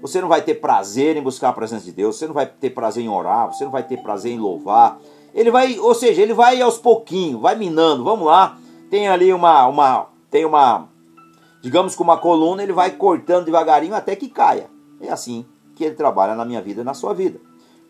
[0.00, 2.70] você não vai ter prazer em buscar a presença de Deus, você não vai ter
[2.70, 4.98] prazer em orar, você não vai ter prazer em louvar,
[5.34, 8.02] ele vai, ou seja, ele vai aos pouquinhos, vai minando.
[8.02, 8.56] Vamos lá,
[8.88, 10.88] tem ali uma, uma, tem uma,
[11.60, 14.70] digamos que uma coluna, ele vai cortando devagarinho até que caia.
[15.02, 15.44] É assim
[15.76, 17.38] que ele trabalha na minha vida e na sua vida.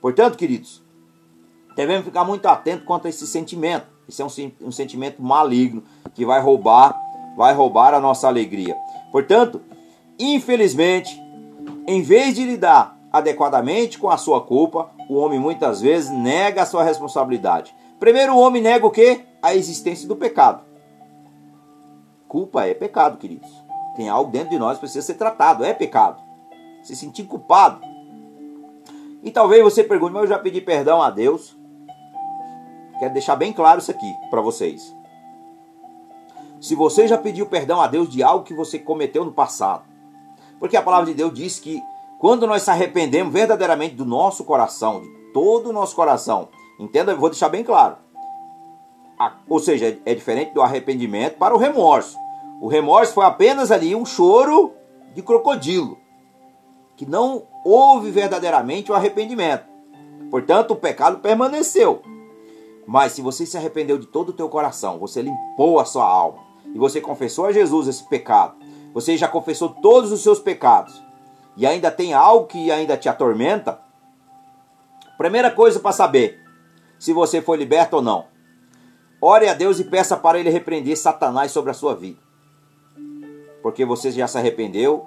[0.00, 0.82] Portanto, queridos,
[1.76, 3.91] devemos ficar muito atentos quanto a esse sentimento.
[4.08, 5.82] Esse é um, um sentimento maligno
[6.14, 6.98] que vai roubar,
[7.36, 8.76] vai roubar a nossa alegria.
[9.10, 9.60] Portanto,
[10.18, 11.20] infelizmente,
[11.86, 16.66] em vez de lidar adequadamente com a sua culpa, o homem muitas vezes nega a
[16.66, 17.74] sua responsabilidade.
[18.00, 19.20] Primeiro, o homem nega o que?
[19.42, 20.64] A existência do pecado.
[22.26, 23.50] Culpa é pecado, queridos.
[23.94, 26.22] Tem algo dentro de nós que precisa ser tratado, é pecado.
[26.82, 27.80] Se sentir culpado.
[29.22, 31.54] E talvez você pergunte, mas eu já pedi perdão a Deus.
[33.02, 34.94] Quero deixar bem claro isso aqui para vocês.
[36.60, 39.82] Se você já pediu perdão a Deus de algo que você cometeu no passado,
[40.60, 41.82] Porque a palavra de Deus diz que
[42.20, 47.18] quando nós se arrependemos verdadeiramente do nosso coração, de todo o nosso coração, entenda, eu
[47.18, 47.96] vou deixar bem claro.
[49.48, 52.16] Ou seja, é diferente do arrependimento para o remorso.
[52.60, 54.72] O remorso foi apenas ali um choro
[55.12, 55.98] de crocodilo,
[56.94, 59.64] que não houve verdadeiramente o arrependimento.
[60.30, 62.11] Portanto, o pecado permaneceu.
[62.86, 66.38] Mas se você se arrependeu de todo o teu coração, você limpou a sua alma
[66.74, 68.56] e você confessou a Jesus esse pecado,
[68.92, 71.02] você já confessou todos os seus pecados
[71.56, 73.80] e ainda tem algo que ainda te atormenta,
[75.16, 76.40] primeira coisa para saber
[76.98, 78.26] se você foi liberto ou não.
[79.20, 82.18] Ore a Deus e peça para ele repreender Satanás sobre a sua vida.
[83.62, 85.06] Porque você já se arrependeu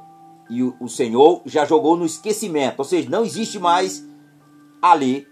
[0.49, 4.07] e o Senhor já jogou no esquecimento, ou seja, não existe mais
[4.81, 5.27] ali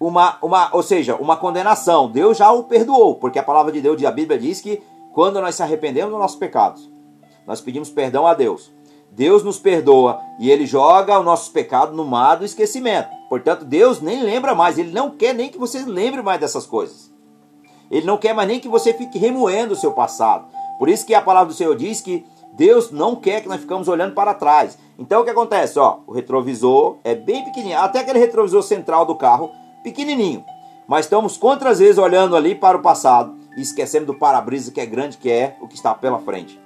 [0.00, 2.10] uma, uma, ou seja, uma condenação.
[2.10, 5.54] Deus já o perdoou, porque a palavra de Deus, a Bíblia diz que quando nós
[5.54, 6.90] se arrependemos dos nossos pecados,
[7.46, 8.72] nós pedimos perdão a Deus.
[9.10, 13.08] Deus nos perdoa e ele joga os nossos pecados no mar do esquecimento.
[13.28, 17.12] Portanto, Deus nem lembra mais, ele não quer nem que você lembre mais dessas coisas.
[17.90, 20.46] Ele não quer mais nem que você fique remoendo o seu passado.
[20.78, 23.86] Por isso que a palavra do Senhor diz que Deus não quer que nós ficamos
[23.86, 24.76] olhando para trás.
[24.98, 25.78] Então o que acontece?
[25.78, 29.50] Ó, o retrovisor é bem pequenininho, até aquele retrovisor central do carro
[29.84, 30.44] pequenininho.
[30.88, 34.86] Mas estamos quantas vezes olhando ali para o passado e esquecendo do para-brisa que é
[34.86, 36.60] grande, que é o que está pela frente.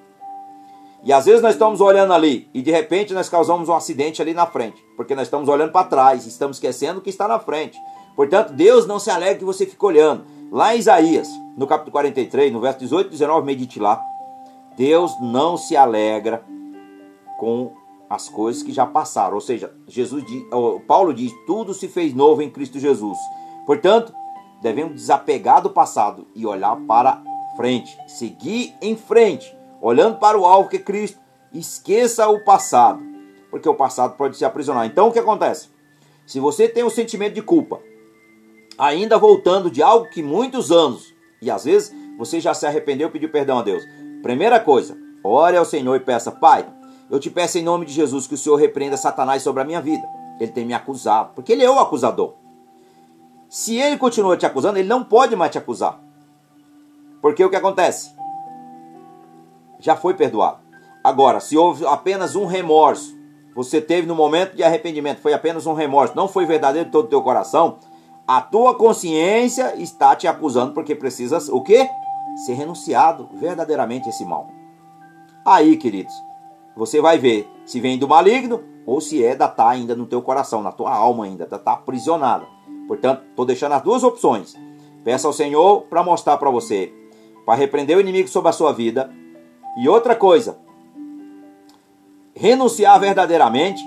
[1.05, 4.35] E às vezes nós estamos olhando ali e de repente nós causamos um acidente ali
[4.35, 7.79] na frente, porque nós estamos olhando para trás, estamos esquecendo o que está na frente.
[8.17, 10.25] Portanto, Deus não se alegra que você fique olhando.
[10.51, 14.03] Lá em Isaías, no capítulo 43, no verso 18 e 19, medite lá.
[14.77, 16.43] Deus não se alegra
[17.39, 17.73] com
[18.09, 19.35] as coisas que já passaram.
[19.35, 20.45] Ou seja, Jesus diz,
[20.87, 23.19] Paulo diz: tudo se fez novo em Cristo Jesus.
[23.67, 24.13] Portanto,
[24.63, 27.23] devemos desapegar do passado e olhar para
[27.57, 31.19] frente, seguir em frente, olhando para o alvo que é Cristo.
[31.53, 33.03] Esqueça o passado,
[33.51, 34.87] porque o passado pode se aprisionar.
[34.87, 35.69] Então, o que acontece?
[36.27, 37.81] Se você tem um sentimento de culpa,
[38.77, 43.11] ainda voltando de algo que muitos anos, e às vezes você já se arrependeu e
[43.11, 43.83] pediu perdão a Deus.
[44.23, 46.67] Primeira coisa, ore ao Senhor e peça: Pai,
[47.11, 49.81] eu te peço em nome de Jesus que o Senhor repreenda Satanás sobre a minha
[49.81, 50.09] vida.
[50.39, 52.35] Ele tem me acusado, porque ele é o acusador.
[53.49, 55.99] Se ele continua te acusando, ele não pode mais te acusar.
[57.23, 58.13] Porque o que acontece?
[59.81, 60.59] Já foi perdoado.
[61.03, 63.17] Agora, se houve apenas um remorso,
[63.55, 67.07] você teve no momento de arrependimento, foi apenas um remorso, não foi verdadeiro de todo
[67.07, 67.79] o teu coração,
[68.27, 71.89] a tua consciência está te acusando porque precisa o quê?
[72.45, 74.51] Ser renunciado verdadeiramente esse mal.
[75.47, 76.15] Aí, queridos,
[76.79, 80.23] você vai ver se vem do maligno ou se é da tá ainda no teu
[80.23, 82.47] coração, na tua alma ainda, da tá aprisionada.
[82.87, 84.55] Portanto, estou deixando as duas opções.
[85.03, 86.95] Peça ao Senhor para mostrar para você,
[87.45, 89.13] para repreender o inimigo sobre a sua vida.
[89.77, 90.57] E outra coisa,
[92.33, 93.83] renunciar verdadeiramente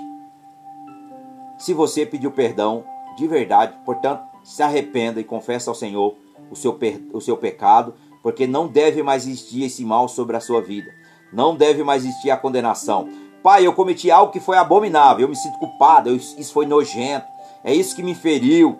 [1.56, 2.84] se você pediu perdão
[3.16, 3.74] de verdade.
[3.86, 6.14] Portanto, se arrependa e confesse ao Senhor
[6.50, 6.78] o seu,
[7.14, 11.01] o seu pecado, porque não deve mais existir esse mal sobre a sua vida.
[11.32, 13.08] Não deve mais existir a condenação.
[13.42, 17.26] Pai, eu cometi algo que foi abominável, eu me sinto culpado, eu, isso foi nojento,
[17.64, 18.78] é isso que me feriu.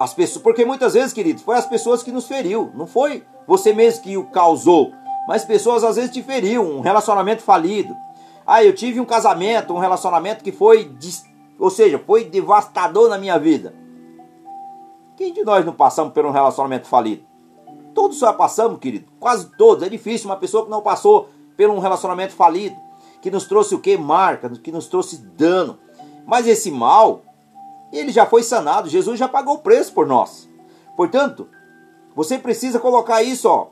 [0.00, 3.72] As pessoas, porque muitas vezes, querido, foi as pessoas que nos feriu, não foi você
[3.72, 4.92] mesmo que o causou,
[5.26, 7.94] mas pessoas às vezes te feriu, um relacionamento falido.
[8.46, 10.90] Ah, eu tive um casamento, um relacionamento que foi,
[11.58, 13.74] ou seja, foi devastador na minha vida.
[15.16, 17.24] Quem de nós não passamos por um relacionamento falido?
[17.92, 19.82] Todos já passamos, querido, quase todos.
[19.82, 21.28] É difícil uma pessoa que não passou
[21.66, 22.76] por um relacionamento falido,
[23.20, 23.96] que nos trouxe o que?
[23.96, 25.78] Marca, que nos trouxe dano.
[26.24, 27.22] Mas esse mal,
[27.92, 30.48] ele já foi sanado, Jesus já pagou o preço por nós.
[30.96, 31.48] Portanto,
[32.14, 33.68] você precisa colocar isso ó,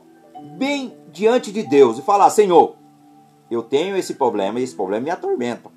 [0.57, 2.75] bem diante de Deus e falar: Senhor,
[3.49, 5.71] eu tenho esse problema e esse problema me atormenta.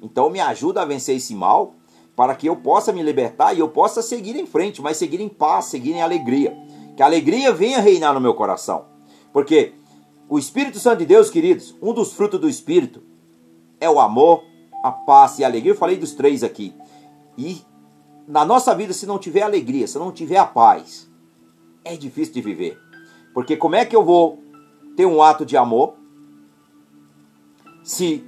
[0.00, 1.74] Então me ajuda a vencer esse mal
[2.16, 5.28] para que eu possa me libertar e eu possa seguir em frente, mas seguir em
[5.28, 6.56] paz, seguir em alegria.
[6.96, 8.86] Que a alegria venha reinar no meu coração.
[9.32, 9.74] Porque
[10.34, 13.04] o Espírito Santo de Deus, queridos, um dos frutos do Espírito
[13.80, 14.42] é o amor,
[14.82, 15.70] a paz e a alegria.
[15.70, 16.74] Eu falei dos três aqui.
[17.38, 17.62] E
[18.26, 21.08] na nossa vida, se não tiver alegria, se não tiver a paz,
[21.84, 22.76] é difícil de viver.
[23.32, 24.42] Porque como é que eu vou
[24.96, 25.94] ter um ato de amor
[27.84, 28.24] se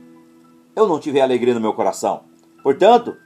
[0.77, 2.21] eu não tiver alegria no meu coração?
[2.63, 3.17] Portanto,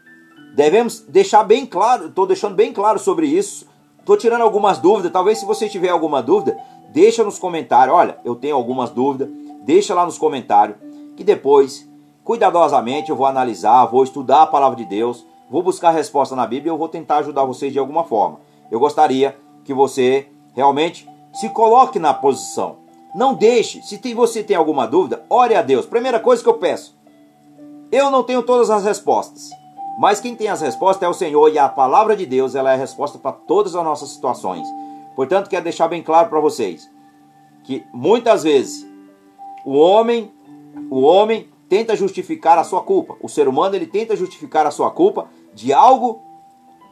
[0.55, 3.67] Devemos deixar bem claro, estou deixando bem claro sobre isso.
[4.01, 5.13] Estou tirando algumas dúvidas.
[5.13, 6.59] Talvez se você tiver alguma dúvida,
[6.93, 7.95] deixa nos comentários.
[7.95, 9.29] Olha, eu tenho algumas dúvidas.
[9.63, 10.77] Deixa lá nos comentários.
[11.17, 11.89] Que depois,
[12.25, 16.71] cuidadosamente, eu vou analisar, vou estudar a palavra de Deus, vou buscar resposta na Bíblia
[16.71, 18.41] e eu vou tentar ajudar vocês de alguma forma.
[18.71, 22.77] Eu gostaria que você realmente se coloque na posição.
[23.15, 23.83] Não deixe.
[23.83, 25.87] Se tem, você tem alguma dúvida, ore a Deus.
[25.87, 26.99] Primeira coisa que eu peço,
[27.93, 29.51] Eu não tenho todas as respostas,
[30.01, 32.73] mas quem tem as respostas é o Senhor e a palavra de Deus, ela é
[32.73, 34.67] a resposta para todas as nossas situações.
[35.15, 36.91] Portanto, quero deixar bem claro para vocês
[37.63, 38.89] que muitas vezes
[39.63, 40.33] o homem,
[40.89, 43.15] o homem tenta justificar a sua culpa.
[43.21, 46.23] O ser humano ele tenta justificar a sua culpa de algo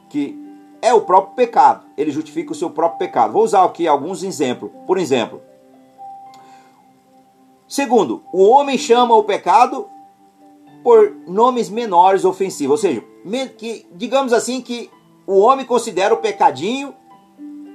[0.07, 0.37] que
[0.79, 1.87] é o próprio pecado.
[1.97, 3.33] Ele justifica o seu próprio pecado.
[3.33, 4.69] Vou usar aqui alguns exemplos.
[4.85, 5.41] Por exemplo,
[7.67, 9.89] segundo, o homem chama o pecado
[10.83, 13.03] por nomes menores ofensivos, ou seja,
[13.57, 14.89] que, digamos assim que
[15.27, 16.93] o homem considera o pecadinho,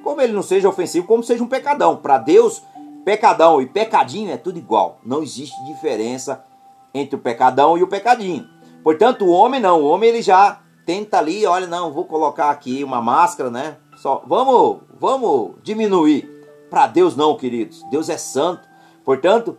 [0.03, 1.97] como ele não seja ofensivo, como seja um pecadão.
[1.97, 2.63] Para Deus,
[3.05, 4.99] pecadão e pecadinho é tudo igual.
[5.05, 6.45] Não existe diferença
[6.93, 8.47] entre o pecadão e o pecadinho.
[8.83, 12.85] Portanto, o homem não, o homem ele já tenta ali, olha, não, vou colocar aqui
[12.85, 13.79] uma máscara, né?
[13.97, 16.31] Só vamos, vamos diminuir.
[16.69, 17.83] Para Deus não, queridos.
[17.91, 18.69] Deus é santo.
[19.05, 19.57] Portanto,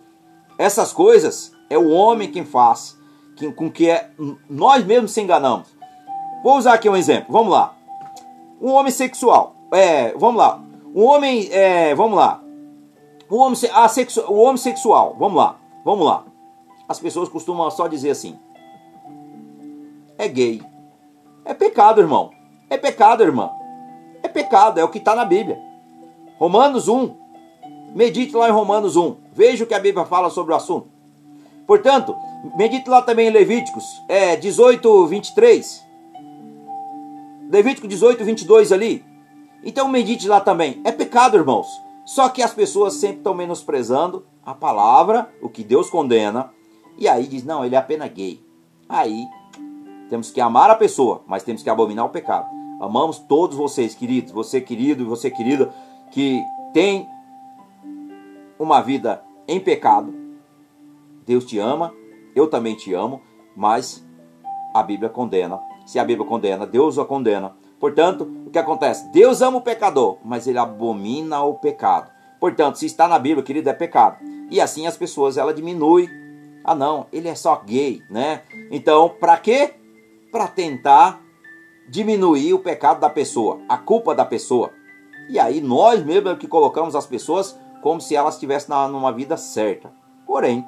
[0.57, 2.97] essas coisas é o homem quem faz,
[3.55, 4.09] com que é,
[4.49, 5.67] nós mesmos se enganamos.
[6.43, 7.31] Vou usar aqui um exemplo.
[7.31, 7.75] Vamos lá.
[8.61, 9.55] Um homem sexual.
[9.71, 10.61] É, vamos lá.
[10.93, 12.41] Um homem, é, vamos lá.
[13.29, 15.15] O homem, assexu, o homem sexual.
[15.19, 15.57] Vamos lá.
[15.83, 16.23] Vamos lá.
[16.87, 18.37] As pessoas costumam só dizer assim:
[20.17, 20.61] é gay.
[21.43, 22.31] É pecado, irmão.
[22.69, 23.49] É pecado, irmã.
[24.23, 25.59] É pecado, é o que está na Bíblia.
[26.39, 27.15] Romanos 1.
[27.93, 29.15] Medite lá em Romanos 1.
[29.31, 30.87] Veja o que a Bíblia fala sobre o assunto.
[31.67, 32.15] Portanto,
[32.55, 35.85] medite lá também em Levíticos é, 18, 23.
[37.49, 39.05] Levítico 18, 22 ali.
[39.63, 40.81] Então medite lá também.
[40.83, 41.67] É pecado, irmãos.
[42.05, 46.51] Só que as pessoas sempre estão menosprezando a palavra, o que Deus condena.
[46.97, 48.39] E aí diz, não, ele é apenas gay.
[48.87, 49.25] Aí
[50.09, 52.47] temos que amar a pessoa, mas temos que abominar o pecado.
[52.79, 55.73] Amamos todos vocês, queridos, você querido e você querida,
[56.11, 57.07] que tem
[58.59, 60.13] uma vida em pecado.
[61.25, 61.93] Deus te ama,
[62.35, 63.21] eu também te amo,
[63.55, 64.05] mas
[64.73, 65.59] a Bíblia condena.
[65.85, 67.55] Se a Bíblia condena, Deus a condena.
[67.79, 69.11] Portanto, o que acontece?
[69.11, 72.11] Deus ama o pecador, mas ele abomina o pecado.
[72.39, 74.17] Portanto, se está na Bíblia, querido, é pecado.
[74.51, 76.09] E assim as pessoas ela diminui.
[76.63, 78.41] Ah, não, ele é só gay, né?
[78.71, 79.75] Então, para quê?
[80.35, 81.21] para tentar
[81.87, 84.69] diminuir o pecado da pessoa, a culpa da pessoa.
[85.29, 89.37] E aí nós mesmos é que colocamos as pessoas como se elas estivessem numa vida
[89.37, 89.93] certa.
[90.27, 90.65] Porém,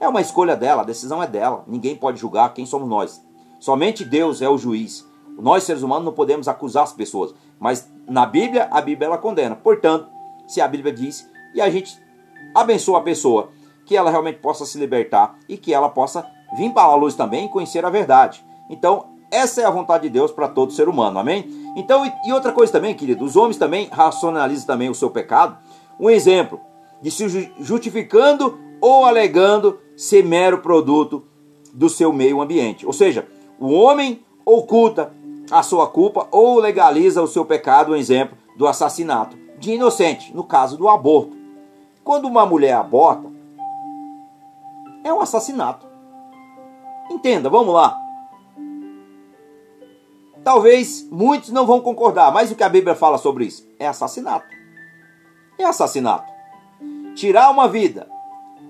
[0.00, 1.62] é uma escolha dela, a decisão é dela.
[1.66, 3.22] Ninguém pode julgar quem somos nós.
[3.60, 5.06] Somente Deus é o juiz.
[5.38, 9.54] Nós seres humanos não podemos acusar as pessoas, mas na Bíblia a Bíblia ela condena.
[9.54, 10.08] Portanto,
[10.48, 11.98] se a Bíblia diz e a gente
[12.54, 13.50] abençoa a pessoa,
[13.84, 17.46] que ela realmente possa se libertar e que ela possa vir para a luz também
[17.46, 18.44] e conhecer a verdade.
[18.68, 21.48] Então, essa é a vontade de Deus para todo ser humano, amém?
[21.76, 25.58] Então, e outra coisa também, querido, os homens também racionalizam também o seu pecado.
[25.98, 26.60] Um exemplo
[27.00, 31.22] de se justificando ou alegando ser mero produto
[31.74, 32.86] do seu meio ambiente.
[32.86, 35.12] Ou seja, o homem oculta
[35.50, 40.42] a sua culpa ou legaliza o seu pecado, um exemplo do assassinato de inocente, no
[40.42, 41.36] caso do aborto.
[42.02, 43.30] Quando uma mulher aborta,
[45.04, 45.86] é um assassinato.
[47.10, 47.94] Entenda, vamos lá.
[50.42, 53.68] Talvez muitos não vão concordar, mas o que a Bíblia fala sobre isso?
[53.78, 54.46] É assassinato.
[55.58, 56.32] É assassinato.
[57.14, 58.08] Tirar uma vida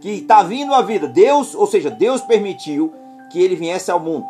[0.01, 2.93] que está vindo à vida, Deus, ou seja, Deus permitiu
[3.31, 4.27] que ele viesse ao mundo.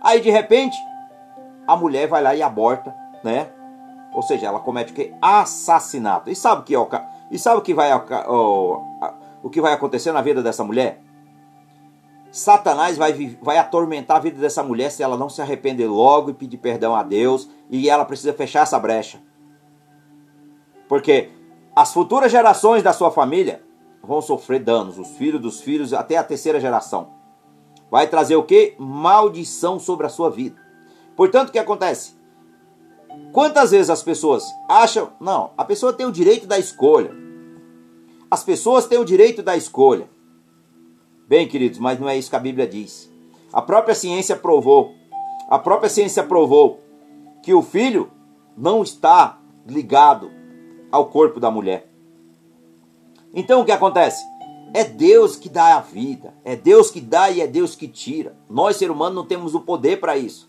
[0.00, 0.76] Aí de repente,
[1.66, 3.48] a mulher vai lá e aborta, né?
[4.12, 5.12] Ou seja, ela comete o que?
[5.20, 6.30] Assassinato.
[6.30, 7.90] E sabe o que, é e sabe o que vai
[9.42, 11.02] o que vai acontecer na vida dessa mulher?
[12.30, 16.34] Satanás vai, vai atormentar a vida dessa mulher se ela não se arrepender logo e
[16.34, 17.48] pedir perdão a Deus.
[17.70, 19.20] E ela precisa fechar essa brecha.
[20.88, 21.30] Porque
[21.74, 23.62] as futuras gerações da sua família
[24.06, 24.98] vão sofrer danos.
[24.98, 27.08] Os filhos dos filhos, até a terceira geração.
[27.90, 28.74] Vai trazer o que?
[28.78, 30.60] Maldição sobre a sua vida.
[31.16, 32.14] Portanto, o que acontece?
[33.32, 35.12] Quantas vezes as pessoas acham.
[35.20, 37.12] Não, a pessoa tem o direito da escolha.
[38.30, 40.08] As pessoas têm o direito da escolha.
[41.28, 43.10] Bem, queridos, mas não é isso que a Bíblia diz.
[43.52, 44.92] A própria ciência provou,
[45.48, 46.80] a própria ciência provou
[47.42, 48.10] que o filho
[48.56, 50.30] não está ligado
[50.90, 51.93] ao corpo da mulher.
[53.34, 54.24] Então o que acontece?
[54.72, 58.36] É Deus que dá a vida, é Deus que dá e é Deus que tira.
[58.48, 60.48] Nós, ser humano, não temos o poder para isso.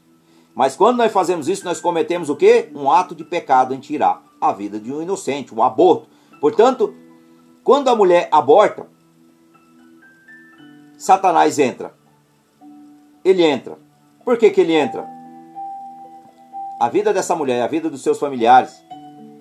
[0.56, 2.70] Mas quando nós fazemos isso, nós cometemos o quê?
[2.74, 6.08] Um ato de pecado em tirar a vida de um inocente, um aborto.
[6.40, 6.94] Portanto,
[7.64, 8.88] quando a mulher aborta,
[10.98, 11.94] Satanás entra.
[13.24, 13.78] Ele entra.
[14.24, 15.08] Por que, que ele entra?
[16.80, 18.84] A vida dessa mulher, a vida dos seus familiares,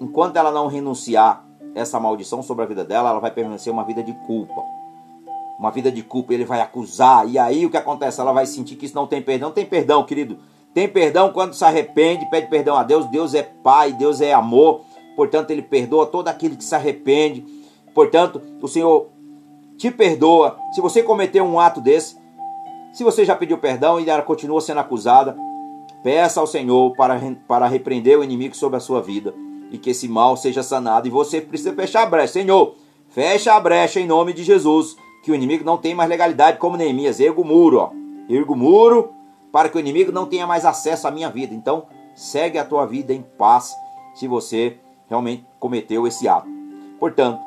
[0.01, 1.45] enquanto ela não renunciar
[1.75, 4.63] essa maldição sobre a vida dela, ela vai permanecer uma vida de culpa.
[5.59, 7.29] uma vida de culpa, ele vai acusar.
[7.29, 8.21] E aí o que acontece?
[8.21, 9.53] Ela vai sentir que isso não tem perdão.
[9.53, 10.39] Tem perdão, querido.
[10.75, 13.07] Tem perdão quando se arrepende, pede perdão a Deus.
[13.07, 14.83] Deus é Pai, Deus é amor.
[15.15, 17.45] Portanto, Ele perdoa todo aquele que se arrepende.
[17.95, 19.09] Portanto, o Senhor
[19.79, 20.59] te perdoa.
[20.73, 22.17] Se você cometeu um ato desse,
[22.93, 25.37] se você já pediu perdão e ela continua sendo acusada,
[26.03, 29.33] peça ao Senhor para, para repreender o inimigo sobre a sua vida
[29.71, 31.07] e que esse mal seja sanado.
[31.09, 32.35] E você precisa fechar a brecha.
[32.35, 32.75] Senhor,
[33.09, 36.77] fecha a brecha em nome de Jesus que o inimigo não tem mais legalidade, como
[36.77, 37.19] Neemias.
[37.19, 37.91] Ergo o muro, ó.
[38.29, 39.13] Ergo o muro
[39.51, 41.55] para que o inimigo não tenha mais acesso à minha vida.
[41.55, 43.75] Então, segue a tua vida em paz
[44.15, 46.49] se você realmente cometeu esse ato.
[46.99, 47.41] Portanto,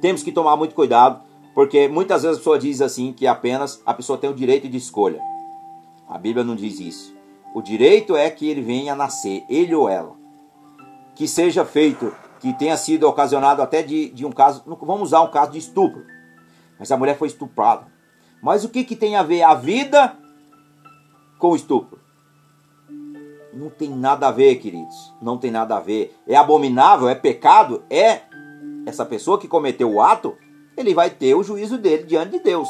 [0.00, 1.22] temos que tomar muito cuidado,
[1.54, 4.76] porque muitas vezes a pessoa diz assim que apenas a pessoa tem o direito de
[4.76, 5.20] escolha.
[6.08, 7.14] A Bíblia não diz isso.
[7.54, 10.21] O direito é que ele venha a nascer, ele ou ela.
[11.14, 15.30] Que seja feito, que tenha sido ocasionado até de, de um caso, vamos usar um
[15.30, 16.04] caso de estupro.
[16.78, 17.86] Mas a mulher foi estuprada.
[18.42, 20.16] Mas o que, que tem a ver a vida
[21.38, 22.00] com o estupro?
[23.52, 25.12] Não tem nada a ver, queridos.
[25.20, 26.16] Não tem nada a ver.
[26.26, 28.22] É abominável, é pecado, é
[28.86, 30.36] essa pessoa que cometeu o ato,
[30.76, 32.68] ele vai ter o juízo dele diante de Deus.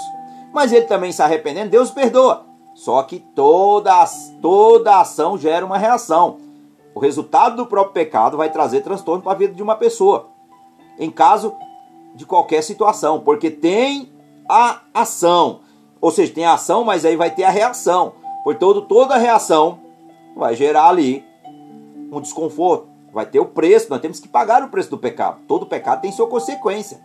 [0.53, 2.45] Mas ele também se arrependendo, Deus perdoa.
[2.75, 4.05] Só que toda,
[4.41, 6.39] toda ação gera uma reação.
[6.95, 10.29] O resultado do próprio pecado vai trazer transtorno para a vida de uma pessoa.
[10.99, 11.55] Em caso
[12.15, 14.13] de qualquer situação, porque tem
[14.49, 15.61] a ação.
[16.01, 18.13] Ou seja, tem a ação, mas aí vai ter a reação.
[18.45, 19.81] Portanto, toda reação
[20.37, 21.25] vai gerar ali
[22.11, 22.89] um desconforto.
[23.13, 25.41] Vai ter o preço, nós temos que pagar o preço do pecado.
[25.47, 27.01] Todo pecado tem sua consequência.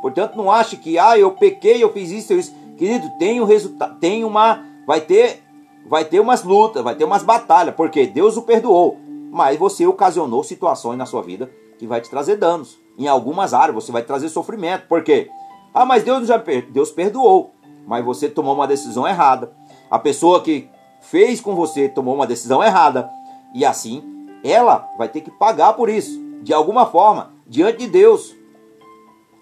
[0.00, 2.54] Portanto, não ache que, ah, eu pequei, eu fiz isso, eu isso.
[2.76, 4.64] Querido, tem um resultado, tem uma.
[4.86, 5.42] Vai ter,
[5.86, 8.98] vai ter umas lutas, vai ter umas batalhas, porque Deus o perdoou.
[9.32, 12.78] Mas você ocasionou situações na sua vida que vai te trazer danos.
[12.98, 14.86] Em algumas áreas você vai trazer sofrimento.
[14.86, 15.30] Por quê?
[15.72, 16.36] Ah, mas Deus já
[16.70, 17.54] Deus perdoou,
[17.86, 19.50] mas você tomou uma decisão errada.
[19.90, 20.68] A pessoa que
[21.00, 23.10] fez com você tomou uma decisão errada
[23.54, 24.04] e assim
[24.44, 28.36] ela vai ter que pagar por isso, de alguma forma, diante de Deus.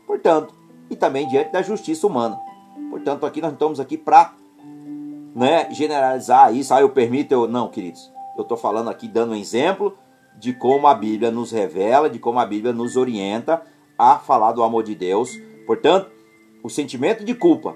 [0.07, 0.55] Portanto,
[0.89, 2.39] e também diante da justiça humana.
[2.91, 4.35] Portanto, aqui nós estamos aqui para
[5.35, 6.73] né, generalizar isso.
[6.73, 8.13] Ah, eu permito, eu não, queridos.
[8.37, 9.97] Eu estou falando aqui dando um exemplo
[10.39, 13.63] de como a Bíblia nos revela, de como a Bíblia nos orienta
[13.99, 15.31] a falar do amor de Deus.
[15.67, 16.11] Portanto,
[16.63, 17.75] o sentimento de culpa.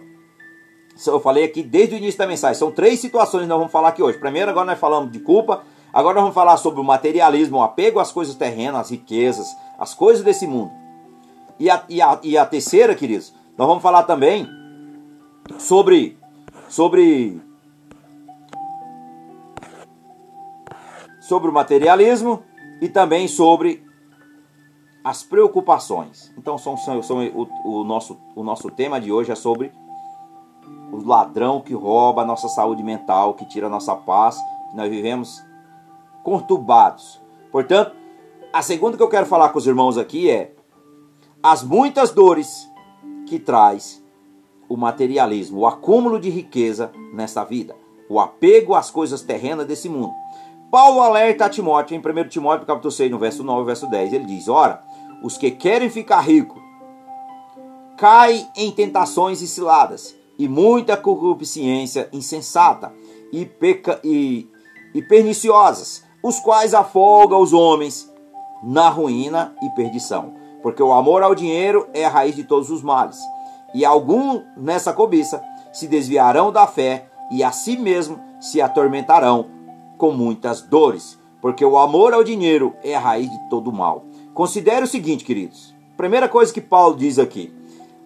[1.06, 2.58] Eu falei aqui desde o início da mensagem.
[2.58, 4.18] São três situações que nós vamos falar aqui hoje.
[4.18, 5.62] Primeiro, agora nós falamos de culpa.
[5.92, 9.46] Agora nós vamos falar sobre o materialismo, o apego às coisas terrenas, às riquezas,
[9.78, 10.72] às coisas desse mundo.
[11.58, 14.48] E a, e a, e a terceira, queridos, nós vamos falar também
[15.58, 16.18] sobre
[16.68, 17.40] sobre
[21.28, 22.42] sobre o materialismo
[22.80, 23.82] e também sobre
[25.02, 26.32] as preocupações.
[26.36, 29.72] Então, são, são, são o, o, nosso, o nosso tema de hoje é sobre
[30.92, 34.36] o ladrão que rouba a nossa saúde mental, que tira a nossa paz,
[34.70, 35.42] que nós vivemos
[36.22, 37.20] conturbados.
[37.50, 37.94] Portanto,
[38.52, 40.54] a segunda que eu quero falar com os irmãos aqui é
[41.42, 42.70] as muitas dores
[43.26, 44.02] que traz
[44.68, 47.76] o materialismo, o acúmulo de riqueza nessa vida,
[48.08, 50.23] o apego às coisas terrenas desse mundo.
[50.74, 54.12] Paulo alerta a Timóteo em 1 Timóteo capítulo 6, no verso 9 verso 10.
[54.12, 54.82] Ele diz: Ora,
[55.22, 56.60] os que querem ficar ricos
[57.96, 62.92] caem em tentações e ciladas, e muita concupiscência insensata
[63.30, 64.50] e, peca, e,
[64.92, 68.12] e perniciosas, os quais afogam os homens
[68.60, 70.34] na ruína e perdição.
[70.60, 73.20] Porque o amor ao dinheiro é a raiz de todos os males.
[73.72, 75.40] E algum nessa cobiça
[75.72, 79.53] se desviarão da fé e a si mesmo se atormentarão
[80.04, 84.04] com muitas dores, porque o amor ao dinheiro é a raiz de todo mal.
[84.34, 85.74] Considere o seguinte, queridos.
[85.96, 87.50] Primeira coisa que Paulo diz aqui.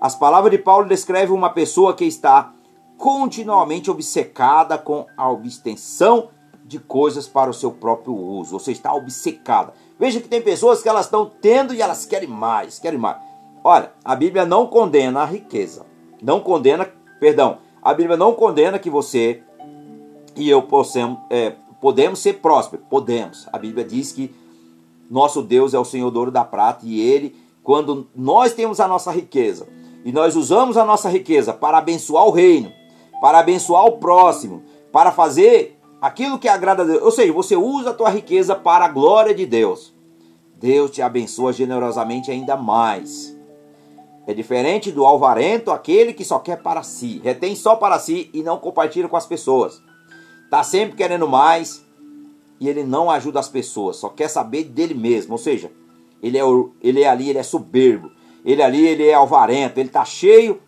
[0.00, 2.52] As palavras de Paulo descrevem uma pessoa que está
[2.96, 6.28] continuamente obcecada com a obtenção
[6.64, 8.54] de coisas para o seu próprio uso.
[8.54, 9.72] Ou seja, está obcecada.
[9.98, 13.16] Veja que tem pessoas que elas estão tendo e elas querem mais, querem mais.
[13.64, 15.84] Olha, a Bíblia não condena a riqueza.
[16.22, 16.88] Não condena,
[17.18, 19.42] perdão, a Bíblia não condena que você
[20.38, 22.86] e eu possamos, é, Podemos ser prósperos?
[22.88, 23.48] Podemos.
[23.52, 24.34] A Bíblia diz que
[25.10, 28.88] nosso Deus é o Senhor do ouro da prata e Ele, quando nós temos a
[28.88, 29.66] nossa riqueza
[30.04, 32.72] e nós usamos a nossa riqueza para abençoar o reino,
[33.20, 34.62] para abençoar o próximo,
[34.92, 38.84] para fazer aquilo que agrada a Deus, ou seja, você usa a tua riqueza para
[38.84, 39.94] a glória de Deus.
[40.54, 43.36] Deus te abençoa generosamente ainda mais.
[44.26, 48.42] É diferente do alvarento, aquele que só quer para si, retém só para si e
[48.42, 49.82] não compartilha com as pessoas.
[50.48, 51.84] Está sempre querendo mais
[52.58, 55.32] e ele não ajuda as pessoas, só quer saber dele mesmo.
[55.32, 55.70] Ou seja,
[56.22, 56.42] ele é,
[56.80, 58.10] ele é ali, ele é soberbo.
[58.42, 60.58] Ele ali, ele é alvarento, ele está cheio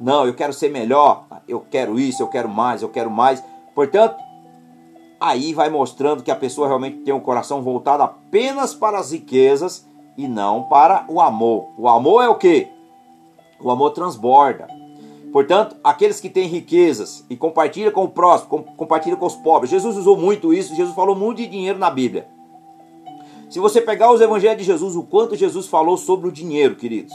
[0.00, 3.40] Não, eu quero ser melhor, eu quero isso, eu quero mais, eu quero mais.
[3.76, 4.16] Portanto,
[5.20, 9.86] aí vai mostrando que a pessoa realmente tem um coração voltado apenas para as riquezas
[10.16, 11.68] e não para o amor.
[11.78, 12.66] O amor é o que?
[13.60, 14.66] O amor transborda.
[15.32, 19.70] Portanto, aqueles que têm riquezas e compartilham com o próximo, compartilham com os pobres.
[19.70, 22.28] Jesus usou muito isso, Jesus falou muito de dinheiro na Bíblia.
[23.50, 27.14] Se você pegar os evangelhos de Jesus, o quanto Jesus falou sobre o dinheiro, queridos.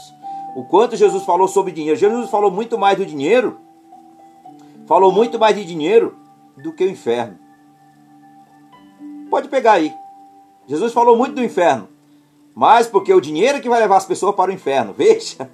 [0.56, 1.98] O quanto Jesus falou sobre dinheiro.
[1.98, 3.58] Jesus falou muito mais do dinheiro.
[4.86, 6.16] Falou muito mais de dinheiro
[6.56, 7.38] do que o inferno.
[9.30, 9.92] Pode pegar aí.
[10.66, 11.88] Jesus falou muito do inferno.
[12.54, 14.92] Mas porque o dinheiro é que vai levar as pessoas para o inferno.
[14.96, 15.50] Veja.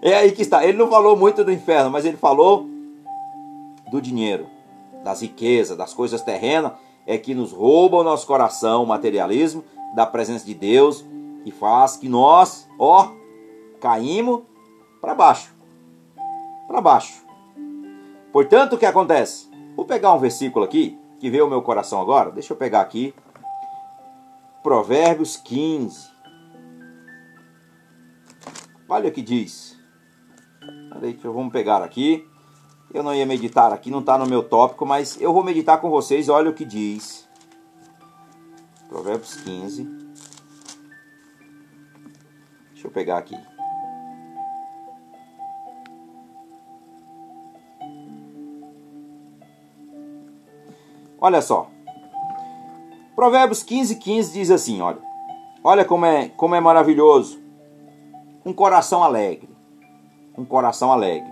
[0.00, 0.64] É aí que está.
[0.64, 2.66] Ele não falou muito do inferno, mas ele falou
[3.90, 4.46] do dinheiro,
[5.02, 6.72] das riquezas, das coisas terrenas,
[7.06, 11.04] é que nos rouba o nosso coração, o materialismo, da presença de Deus,
[11.44, 13.10] e faz que nós, ó,
[13.80, 14.42] caímos
[15.00, 15.54] para baixo.
[16.66, 17.24] Para baixo.
[18.32, 19.48] Portanto, o que acontece?
[19.74, 22.30] Vou pegar um versículo aqui, que veio ao meu coração agora.
[22.30, 23.14] Deixa eu pegar aqui.
[24.62, 26.17] Provérbios 15.
[28.88, 29.78] Olha o que diz.
[31.22, 32.26] Vamos pegar aqui.
[32.92, 35.90] Eu não ia meditar aqui, não está no meu tópico, mas eu vou meditar com
[35.90, 36.28] vocês.
[36.30, 37.28] Olha o que diz.
[38.88, 39.84] Provérbios 15.
[42.72, 43.36] Deixa eu pegar aqui.
[51.20, 51.68] Olha só.
[53.14, 54.98] Provérbios 15, 15 diz assim, olha.
[55.62, 57.47] Olha como é, como é maravilhoso.
[58.48, 59.50] Um coração alegre.
[60.34, 61.30] Um coração alegre.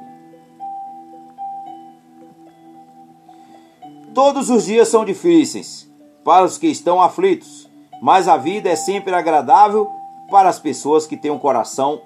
[4.14, 5.90] Todos os dias são difíceis
[6.22, 7.70] para os que estão aflitos,
[8.02, 9.90] mas a vida é sempre agradável
[10.30, 12.02] para as pessoas que têm um coração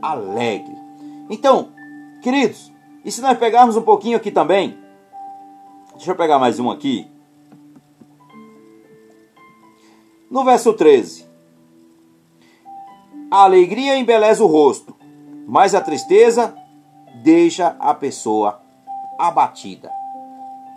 [0.00, 0.74] alegre.
[1.28, 1.68] Então,
[2.22, 2.72] queridos,
[3.04, 4.78] e se nós pegarmos um pouquinho aqui também,
[5.96, 7.06] deixa eu pegar mais um aqui.
[10.30, 11.25] No verso 13:
[13.30, 14.94] A alegria embeleza o rosto,
[15.46, 16.54] mas a tristeza
[17.22, 18.60] deixa a pessoa
[19.18, 19.90] abatida.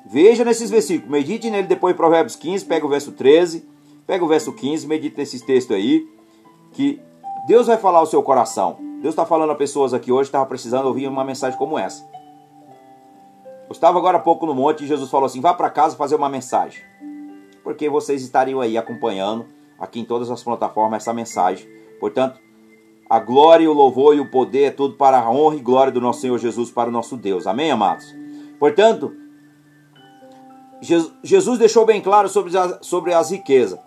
[0.05, 3.67] Veja nesses versículos, medite nele depois em Provérbios 15, pega o verso 13,
[4.07, 6.07] pega o verso 15, medite nesses textos aí,
[6.73, 6.99] que
[7.47, 8.77] Deus vai falar ao seu coração.
[9.01, 12.03] Deus está falando a pessoas aqui hoje que estavam precisando ouvir uma mensagem como essa.
[13.67, 16.15] Eu estava agora há pouco no monte e Jesus falou assim: vá para casa fazer
[16.15, 16.89] uma mensagem
[17.69, 19.45] porque vocês estariam aí acompanhando
[19.77, 21.67] aqui em todas as plataformas essa mensagem.
[21.99, 22.39] Portanto,
[23.09, 25.99] a glória, o louvor e o poder é tudo para a honra e glória do
[25.99, 27.47] nosso Senhor Jesus para o nosso Deus.
[27.47, 28.05] Amém, amados?
[28.59, 29.13] Portanto,
[31.23, 33.79] Jesus deixou bem claro sobre as, sobre as riquezas.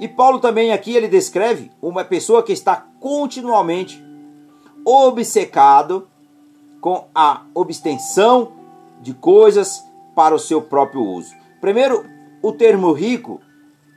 [0.00, 4.02] E Paulo também aqui ele descreve uma pessoa que está continuamente
[4.84, 6.08] obcecado
[6.80, 8.52] com a obstenção
[9.00, 9.82] de coisas
[10.14, 11.34] para o seu próprio uso.
[11.60, 12.04] Primeiro,
[12.42, 13.40] o termo rico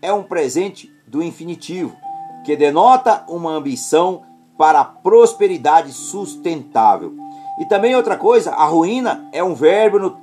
[0.02, 1.96] é um presente do infinitivo,
[2.44, 4.24] que denota uma ambição
[4.58, 7.14] para a prosperidade sustentável.
[7.60, 10.18] E também outra coisa, a ruína é um verbo, no,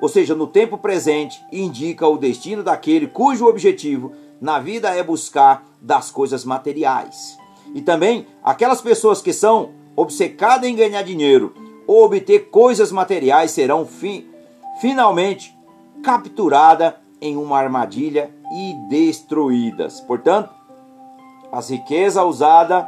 [0.00, 5.64] ou seja, no tempo presente, indica o destino daquele cujo objetivo na vida é buscar
[5.80, 7.38] das coisas materiais.
[7.74, 11.54] E também aquelas pessoas que são obcecadas em ganhar dinheiro
[11.86, 14.28] ou obter coisas materiais serão fi,
[14.80, 15.56] finalmente
[16.02, 20.00] capturadas em uma armadilha e destruídas.
[20.00, 20.50] Portanto,
[21.52, 22.84] as riquezas usadas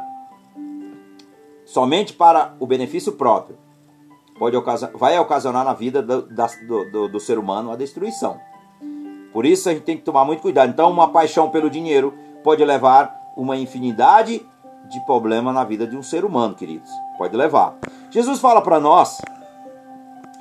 [1.65, 3.57] somente para o benefício próprio
[4.37, 8.39] pode ocasionar, vai ocasionar na vida do, do, do, do ser humano a destruição.
[9.31, 10.69] Por isso a gente tem que tomar muito cuidado.
[10.69, 12.13] Então, uma paixão pelo dinheiro
[12.43, 14.45] pode levar uma infinidade
[14.89, 16.89] de problemas na vida de um ser humano, queridos.
[17.17, 17.77] Pode levar.
[18.09, 19.21] Jesus fala para nós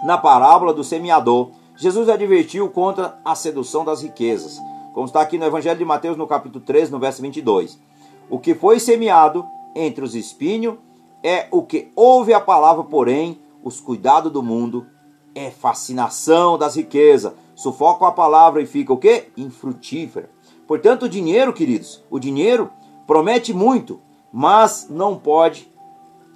[0.04, 4.60] na parábola do semeador Jesus advertiu contra a sedução das riquezas,
[4.92, 7.80] como está aqui no Evangelho de Mateus, no capítulo 3, no verso 22.
[8.28, 10.76] O que foi semeado entre os espinhos
[11.22, 14.86] é o que ouve a palavra, porém, os cuidados do mundo
[15.34, 19.28] é fascinação das riquezas, sufocam a palavra e fica o quê?
[19.36, 20.30] Infrutífera.
[20.66, 22.70] Portanto, o dinheiro, queridos, o dinheiro
[23.06, 24.00] promete muito,
[24.32, 25.70] mas não pode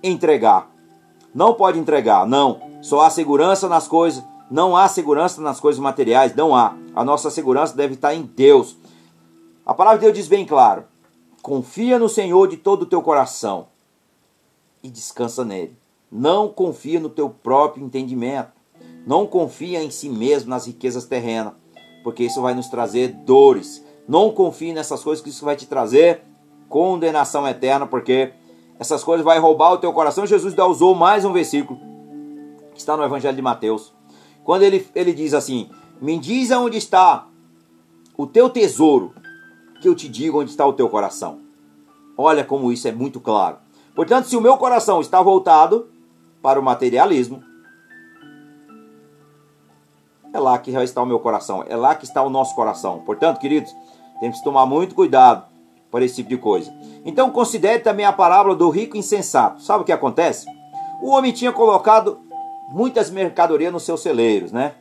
[0.02, 0.70] entregar.
[1.34, 2.60] Não pode entregar, não.
[2.80, 6.74] Só há segurança nas coisas não há segurança nas coisas materiais, não há.
[6.94, 8.76] A nossa segurança deve estar em Deus.
[9.64, 10.84] A palavra de Deus diz bem claro:
[11.42, 13.68] confia no Senhor de todo o teu coração
[14.82, 15.76] e descansa nele.
[16.10, 18.52] Não confia no teu próprio entendimento.
[19.06, 21.54] Não confia em si mesmo, nas riquezas terrenas,
[22.04, 23.84] porque isso vai nos trazer dores.
[24.06, 26.22] Não confie nessas coisas, que isso vai te trazer
[26.68, 28.32] condenação eterna, porque
[28.78, 30.26] essas coisas vai roubar o teu coração.
[30.26, 31.78] Jesus usou mais um versículo
[32.76, 33.92] Está no Evangelho de Mateus.
[34.44, 35.68] Quando ele, ele diz assim:
[36.00, 37.26] Me diz aonde está
[38.16, 39.12] o teu tesouro,
[39.80, 41.40] que eu te digo onde está o teu coração.
[42.16, 43.58] Olha como isso é muito claro.
[43.94, 45.88] Portanto, se o meu coração está voltado
[46.42, 47.42] para o materialismo,
[50.32, 53.00] é lá que está o meu coração, é lá que está o nosso coração.
[53.00, 53.74] Portanto, queridos,
[54.20, 55.44] temos que tomar muito cuidado
[55.90, 56.72] para esse tipo de coisa.
[57.04, 59.62] Então, considere também a parábola do rico insensato.
[59.62, 60.46] Sabe o que acontece?
[61.00, 62.20] O homem tinha colocado
[62.68, 64.74] muitas mercadorias nos seus celeiros, né?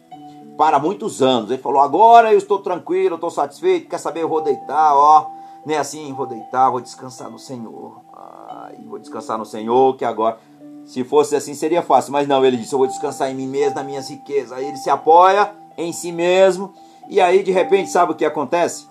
[0.58, 1.52] Para muitos anos.
[1.52, 3.88] Ele falou: agora eu estou tranquilo, estou satisfeito.
[3.88, 4.24] Quer saber?
[4.24, 5.30] Eu vou deitar, ó.
[5.66, 8.02] Nem assim, vou deitar, vou descansar no Senhor.
[8.14, 10.40] Ai, vou descansar no Senhor, que agora.
[10.86, 13.76] Se fosse assim seria fácil, mas não, ele disse: Eu vou descansar em mim mesmo,
[13.76, 14.54] nas minhas riquezas.
[14.54, 16.74] Aí ele se apoia em si mesmo,
[17.10, 18.88] e aí de repente, sabe o que acontece?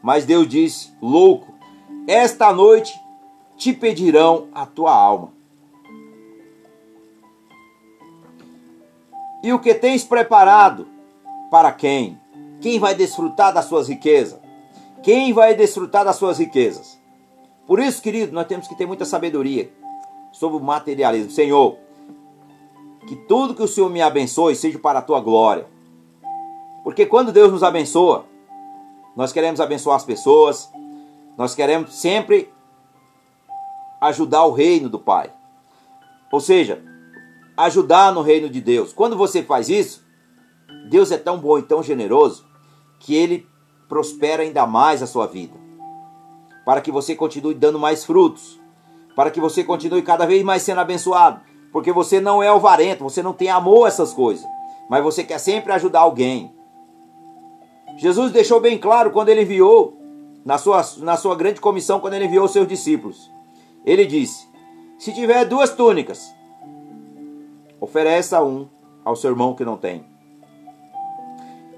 [0.00, 1.52] Mas Deus disse: Louco,
[2.06, 2.98] esta noite
[3.56, 5.32] te pedirão a tua alma.
[9.42, 10.88] E o que tens preparado
[11.50, 12.20] para quem?
[12.60, 14.40] Quem vai desfrutar das suas riquezas?
[15.02, 16.98] Quem vai desfrutar das suas riquezas?
[17.66, 19.70] Por isso, querido, nós temos que ter muita sabedoria
[20.32, 21.30] sobre o materialismo.
[21.30, 21.76] Senhor,
[23.06, 25.66] que tudo que o Senhor me abençoe seja para a tua glória.
[26.82, 28.24] Porque quando Deus nos abençoa,
[29.14, 30.72] nós queremos abençoar as pessoas,
[31.36, 32.52] nós queremos sempre
[34.00, 35.30] ajudar o reino do Pai.
[36.30, 36.82] Ou seja,
[37.58, 38.92] ajudar no reino de Deus.
[38.92, 40.02] Quando você faz isso,
[40.88, 42.46] Deus é tão bom e tão generoso
[42.98, 43.46] que ele
[43.88, 45.54] prospera ainda mais a sua vida.
[46.64, 48.58] Para que você continue dando mais frutos
[49.18, 51.40] para que você continue cada vez mais sendo abençoado.
[51.72, 54.46] Porque você não é alvarento, você não tem amor a essas coisas,
[54.88, 56.54] mas você quer sempre ajudar alguém.
[57.96, 59.98] Jesus deixou bem claro quando ele enviou,
[60.44, 63.28] na sua, na sua grande comissão, quando ele enviou seus discípulos.
[63.84, 64.46] Ele disse:
[65.00, 66.32] Se tiver duas túnicas,
[67.80, 68.68] ofereça um
[69.04, 70.04] ao seu irmão que não tem.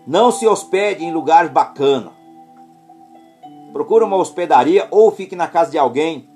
[0.07, 2.13] Não se hospede em lugares bacana.
[3.73, 6.29] Procure uma hospedaria ou fique na casa de alguém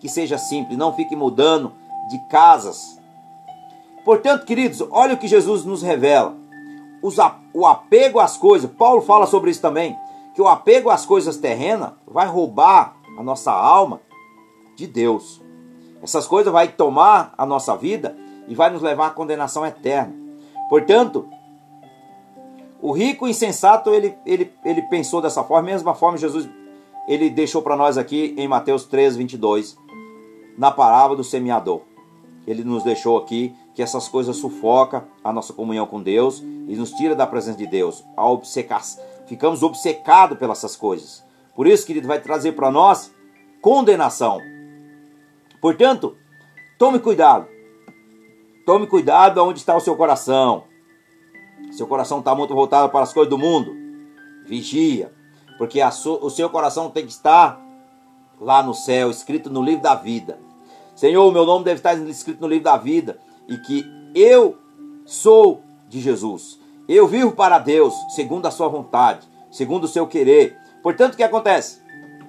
[0.00, 1.72] que seja simples, não fique mudando
[2.08, 3.00] de casas.
[4.04, 6.36] Portanto, queridos, olha o que Jesus nos revela.
[7.52, 9.96] O apego às coisas, Paulo fala sobre isso também,
[10.34, 14.00] que o apego às coisas terrenas vai roubar a nossa alma
[14.76, 15.42] de Deus.
[16.02, 18.16] Essas coisas vai tomar a nossa vida
[18.48, 20.14] e vai nos levar à condenação eterna.
[20.68, 21.28] Portanto,
[22.80, 26.48] o rico insensato, ele, ele, ele pensou dessa forma, mesma forma Jesus
[27.06, 29.76] ele deixou para nós aqui em Mateus 3, 22
[30.56, 31.82] na parábola do semeador.
[32.46, 36.92] Ele nos deixou aqui que essas coisas sufocam a nossa comunhão com Deus e nos
[36.92, 38.04] tira da presença de Deus.
[38.16, 38.82] A obcecar,
[39.26, 41.24] ficamos obcecados pelas essas coisas.
[41.54, 43.12] Por isso, querido, vai trazer para nós
[43.60, 44.40] condenação.
[45.60, 46.16] Portanto,
[46.78, 47.46] tome cuidado.
[48.64, 50.64] Tome cuidado aonde está o seu coração.
[51.72, 53.74] Seu coração está muito voltado para as coisas do mundo.
[54.46, 55.12] Vigia,
[55.58, 57.60] porque o seu coração tem que estar
[58.40, 60.38] lá no céu, escrito no livro da vida.
[60.94, 63.84] Senhor, meu nome deve estar escrito no livro da vida e que
[64.14, 64.56] eu
[65.04, 66.58] sou de Jesus.
[66.88, 70.56] Eu vivo para Deus, segundo a sua vontade, segundo o seu querer.
[70.82, 71.82] Portanto, o que acontece?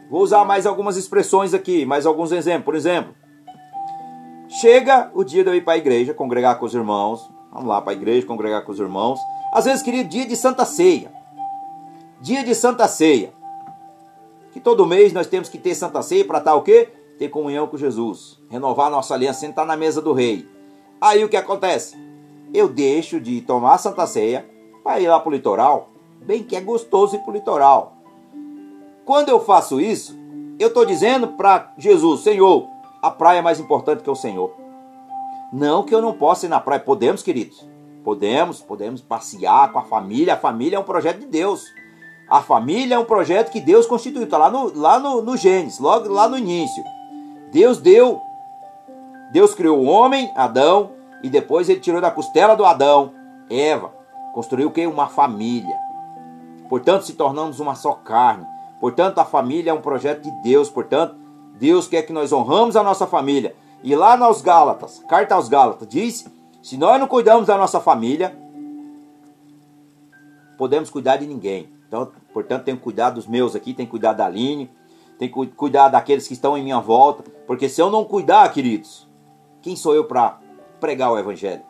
[0.10, 2.66] Vou usar mais algumas expressões aqui, mais alguns exemplos.
[2.66, 3.14] Por exemplo,
[4.60, 7.30] chega o dia de eu ir para a igreja, congregar com os irmãos.
[7.52, 9.20] Vamos lá para a igreja, congregar com os irmãos.
[9.54, 11.12] Às vezes, querido, dia de Santa Ceia.
[12.22, 13.34] Dia de Santa Ceia
[14.56, 16.88] que todo mês nós temos que ter Santa Ceia para estar o quê?
[17.20, 20.48] Ter comunhão com Jesus, renovar nossa aliança, sentar na mesa do rei.
[21.02, 21.98] Aí o que acontece?
[22.54, 24.50] Eu deixo de tomar Santa Ceia
[24.82, 25.90] para ir lá para o litoral,
[26.26, 27.98] bem que é gostoso ir para o litoral.
[29.04, 30.18] Quando eu faço isso,
[30.58, 32.70] eu estou dizendo para Jesus, Senhor,
[33.06, 34.52] a praia é mais importante que o Senhor.
[35.54, 37.64] Não que eu não possa ir na praia, podemos, queridos.
[38.04, 40.34] Podemos, podemos passear com a família.
[40.34, 41.64] A família é um projeto de Deus.
[42.28, 45.80] A família é um projeto que Deus constituiu, está lá no, lá no, no Gênesis,
[45.80, 46.84] logo lá no início.
[47.52, 48.20] Deus deu,
[49.32, 50.90] Deus criou o homem, Adão,
[51.22, 53.14] e depois ele tirou da costela do Adão,
[53.52, 53.94] Eva.
[54.34, 54.88] Construiu o que?
[54.88, 55.78] Uma família.
[56.68, 58.48] Portanto, se tornamos uma só carne.
[58.80, 60.72] Portanto, a família é um projeto de Deus.
[60.72, 61.25] Portanto,
[61.60, 63.56] Deus quer que nós honramos a nossa família.
[63.84, 66.26] E lá nos Gálatas, carta aos Gálatas, diz:
[66.62, 68.36] se nós não cuidamos da nossa família,
[70.58, 71.70] podemos cuidar de ninguém.
[71.88, 74.70] Então, portanto, tenho cuidado dos meus aqui, tenho cuidado da Aline,
[75.18, 79.08] tenho que cuidar daqueles que estão em minha volta, porque se eu não cuidar, queridos,
[79.62, 80.40] quem sou eu para
[80.80, 81.62] pregar o Evangelho?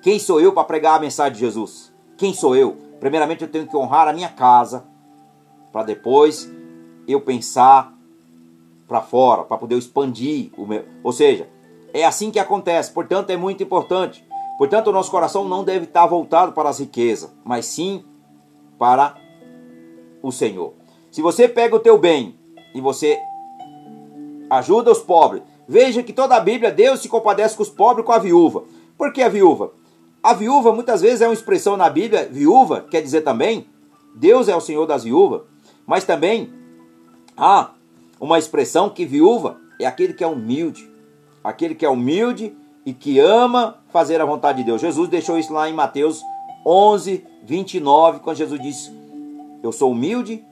[0.00, 1.92] Quem sou eu para pregar a mensagem de Jesus?
[2.16, 2.76] Quem sou eu?
[3.00, 4.84] Primeiramente, eu tenho que honrar a minha casa,
[5.72, 6.50] para depois
[7.06, 7.92] eu pensar
[8.88, 10.84] para fora, para poder expandir o meu.
[11.04, 11.46] Ou seja,
[11.92, 12.90] é assim que acontece.
[12.90, 14.26] Portanto, é muito importante.
[14.56, 18.02] Portanto, o nosso coração não deve estar voltado para as riquezas, mas sim
[18.78, 19.14] para
[20.22, 20.72] o Senhor.
[21.10, 22.36] Se você pega o teu bem
[22.74, 23.18] e você
[24.50, 28.12] ajuda os pobres, veja que toda a Bíblia Deus se compadece com os pobres com
[28.12, 28.64] a viúva.
[28.96, 29.72] Por que a viúva?
[30.22, 33.66] A viúva muitas vezes é uma expressão na Bíblia, viúva quer dizer também
[34.14, 35.42] Deus é o Senhor das viúvas,
[35.86, 36.52] mas também
[37.36, 37.70] há
[38.20, 40.90] uma expressão que viúva é aquele que é humilde,
[41.42, 44.80] aquele que é humilde e que ama fazer a vontade de Deus.
[44.80, 46.22] Jesus deixou isso lá em Mateus
[46.64, 48.92] 11, 29, quando Jesus disse:
[49.62, 50.44] Eu sou humilde.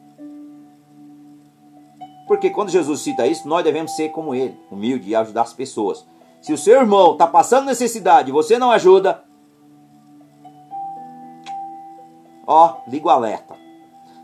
[2.27, 6.05] Porque quando Jesus cita isso, nós devemos ser como ele, humilde e ajudar as pessoas.
[6.43, 9.23] Se o seu irmão está passando necessidade e você não ajuda,
[12.47, 13.55] ó, liga o alerta.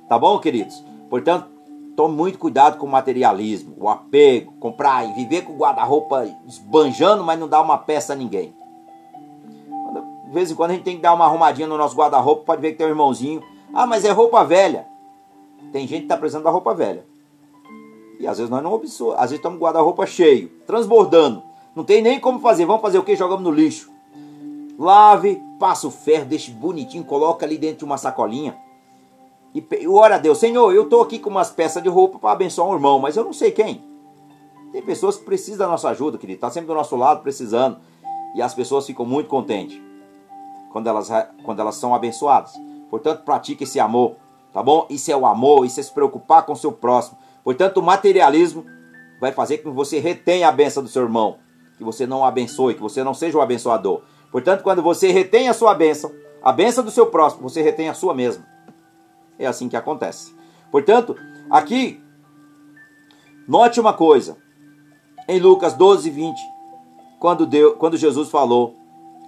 [0.09, 0.84] Tá bom, queridos?
[1.09, 1.49] Portanto,
[1.97, 7.24] tome muito cuidado com o materialismo, o apego, comprar e viver com o guarda-roupa esbanjando,
[7.24, 8.55] mas não dar uma peça a ninguém.
[10.26, 12.62] De vez em quando a gente tem que dar uma arrumadinha no nosso guarda-roupa, pode
[12.62, 13.43] ver que tem um irmãozinho.
[13.74, 14.86] Ah, mas é roupa velha.
[15.70, 17.07] Tem gente que está precisando da roupa velha.
[18.18, 21.43] E às vezes nós não observamos, às vezes estamos com guarda-roupa cheio, transbordando.
[21.74, 22.64] Não tem nem como fazer.
[22.64, 23.16] Vamos fazer o que?
[23.16, 23.90] Jogamos no lixo.
[24.78, 28.57] Lave, passa o ferro, deixe bonitinho, coloca ali dentro de uma sacolinha.
[29.55, 32.68] E ora a Deus, Senhor, eu estou aqui com umas peças de roupa para abençoar
[32.68, 33.84] um irmão, mas eu não sei quem.
[34.72, 36.36] Tem pessoas que precisam da nossa ajuda, querido.
[36.36, 37.78] Está sempre do nosso lado precisando.
[38.34, 39.78] E as pessoas ficam muito contentes
[40.72, 41.11] quando elas,
[41.44, 42.55] quando elas são abençoadas.
[42.88, 44.16] Portanto, pratique esse amor,
[44.53, 44.86] tá bom?
[44.88, 47.18] Isso é o amor, isso é se preocupar com o seu próximo.
[47.44, 48.64] Portanto, o materialismo
[49.20, 51.38] vai fazer com que você retenha a benção do seu irmão,
[51.76, 54.03] que você não abençoe, que você não seja o abençoador.
[54.30, 56.11] Portanto, quando você retém a sua bênção,
[56.42, 58.51] a bênção do seu próximo, você retém a sua mesma.
[59.39, 60.35] É assim que acontece.
[60.70, 61.16] Portanto,
[61.51, 62.03] aqui,
[63.47, 64.37] note uma coisa.
[65.28, 66.41] Em Lucas 12, 20,
[67.20, 68.74] quando, Deus, quando Jesus falou,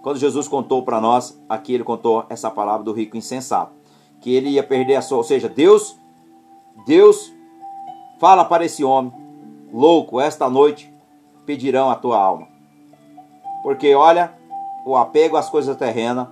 [0.03, 3.73] quando Jesus contou para nós, aqui ele contou essa palavra do rico insensato,
[4.21, 5.97] que ele ia perder a sua, ou seja, Deus,
[6.87, 7.33] Deus
[8.19, 9.13] fala para esse homem,
[9.73, 10.93] louco, esta noite
[11.47, 12.49] pedirão a tua alma.
[13.63, 14.35] Porque olha,
[14.85, 16.29] o apego às coisas terrenas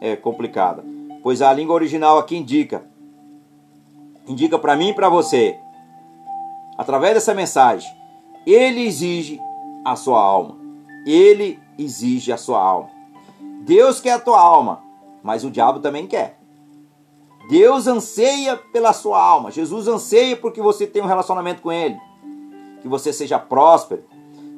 [0.00, 0.84] é complicada.
[1.24, 2.84] Pois a língua original aqui indica,
[4.28, 5.58] indica para mim e para você,
[6.76, 7.90] através dessa mensagem,
[8.46, 9.40] ele exige
[9.82, 10.58] a sua alma.
[11.06, 12.90] Ele exige a sua alma.
[13.62, 14.82] Deus quer a tua alma,
[15.22, 16.38] mas o diabo também quer.
[17.48, 19.50] Deus anseia pela sua alma.
[19.50, 21.98] Jesus anseia porque você tem um relacionamento com Ele.
[22.82, 24.04] Que você seja próspero,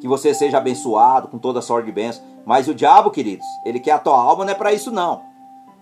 [0.01, 2.27] que você seja abençoado com toda sorte de bênçãos.
[2.45, 5.23] Mas o diabo, queridos, ele quer a tua alma, não é para isso não.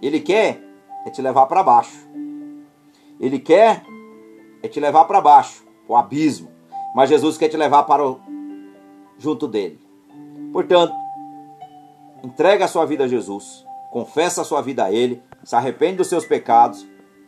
[0.02, 0.63] Ele quer
[1.04, 2.08] é te levar para baixo.
[3.20, 3.82] Ele quer
[4.62, 6.50] é te levar para baixo, o abismo.
[6.94, 8.20] Mas Jesus quer te levar para o
[9.18, 9.78] junto dele.
[10.52, 10.94] Portanto,
[12.22, 16.06] entrega a sua vida a Jesus, confessa a sua vida a ele, se arrepende dos
[16.06, 16.86] seus pecados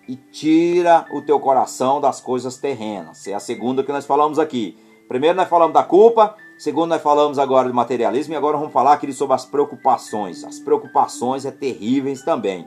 [0.08, 3.26] e tira o teu coração das coisas terrenas.
[3.26, 4.78] É a segunda que nós falamos aqui.
[5.08, 8.94] Primeiro nós falamos da culpa, Segundo, nós falamos agora de materialismo e agora vamos falar
[8.94, 10.42] aqui sobre as preocupações.
[10.42, 12.66] As preocupações é terríveis também.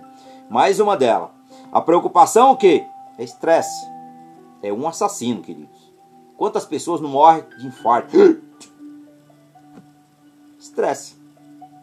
[0.49, 1.29] Mais uma delas.
[1.71, 2.85] A preocupação o quê?
[3.17, 3.87] É estresse.
[4.61, 5.93] É um assassino, queridos.
[6.37, 8.17] Quantas pessoas não morrem de infarto?
[10.59, 11.15] Estresse.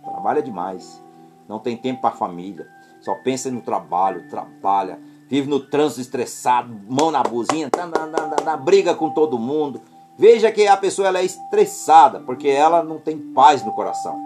[0.02, 1.02] Trabalha demais.
[1.48, 2.66] Não tem tempo para a família.
[3.00, 4.98] Só pensa no trabalho, trabalha.
[5.28, 9.80] Vive no trânsito estressado, mão na buzina, tá na, na, na briga com todo mundo
[10.18, 14.18] Veja que a pessoa ela é estressada, porque ela não tem paz no coração.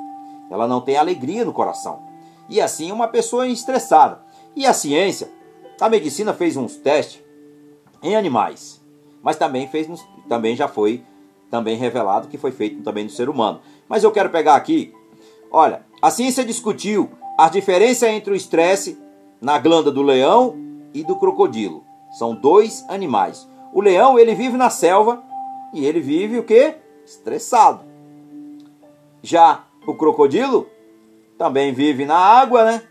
[0.48, 2.00] Ela não tem alegria no coração.
[2.48, 4.20] E assim uma pessoa é estressada.
[4.54, 5.30] E a ciência,
[5.80, 7.22] a medicina fez uns testes
[8.02, 8.80] em animais,
[9.22, 9.88] mas também fez
[10.28, 11.04] também já foi
[11.50, 13.60] também revelado que foi feito também no ser humano.
[13.88, 14.94] Mas eu quero pegar aqui,
[15.50, 18.98] olha, a ciência discutiu a diferença entre o estresse
[19.40, 20.56] na glândula do leão
[20.94, 21.84] e do crocodilo.
[22.12, 23.48] São dois animais.
[23.72, 25.22] O leão ele vive na selva
[25.72, 26.74] e ele vive o que?
[27.04, 27.84] Estressado.
[29.22, 30.68] Já o crocodilo
[31.38, 32.82] também vive na água, né?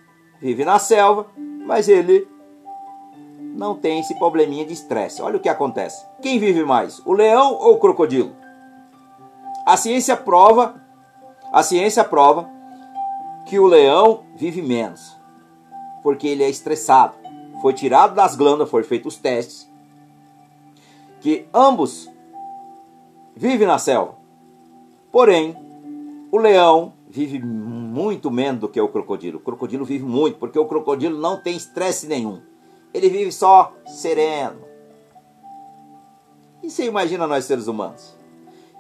[0.42, 1.28] Vive na selva,
[1.70, 2.28] mas ele
[3.56, 5.22] não tem esse probleminha de estresse.
[5.22, 6.04] Olha o que acontece.
[6.20, 8.36] Quem vive mais, o leão ou o crocodilo?
[9.68, 10.82] A ciência prova,
[11.54, 12.50] a ciência prova
[13.46, 15.16] que o leão vive menos,
[16.02, 17.14] porque ele é estressado.
[17.62, 19.72] Foi tirado das glândulas, foram feitos os testes,
[21.22, 22.10] que ambos
[23.36, 24.16] vive na selva.
[25.12, 25.56] Porém,
[26.32, 29.40] o leão vive muito menos do que o crocodilo.
[29.40, 32.42] O crocodilo vive muito, porque o crocodilo não tem estresse nenhum.
[32.94, 34.62] Ele vive só sereno.
[36.62, 38.16] E você imagina nós seres humanos?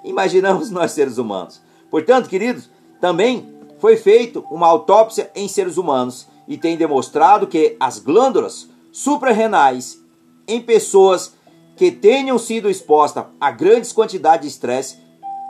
[0.04, 1.60] Imaginamos nós seres humanos.
[1.90, 2.70] Portanto, queridos,
[3.02, 10.00] também foi feita uma autópsia em seres humanos e tem demonstrado que as glândulas suprarrenais
[10.48, 11.34] em pessoas
[11.76, 14.98] que tenham sido expostas a grandes quantidades de estresse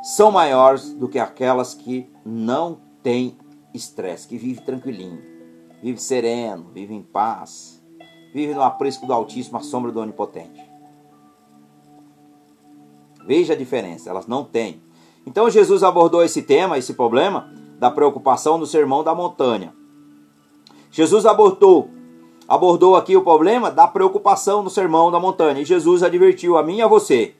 [0.02, 3.38] são maiores do que aquelas que não têm
[3.74, 5.22] estresse, que vivem tranquilinho,
[5.82, 7.84] vive sereno, vive em paz,
[8.34, 10.62] vive no aprisco do Altíssimo, à sombra do Onipotente.
[13.26, 14.82] Veja a diferença, elas não têm.
[15.26, 19.74] Então Jesus abordou esse tema, esse problema da preocupação no Sermão da Montanha.
[20.91, 21.89] Jesus abordou,
[22.47, 25.62] abordou aqui o problema da preocupação no Sermão da Montanha.
[25.62, 27.36] E Jesus advertiu a mim e a você: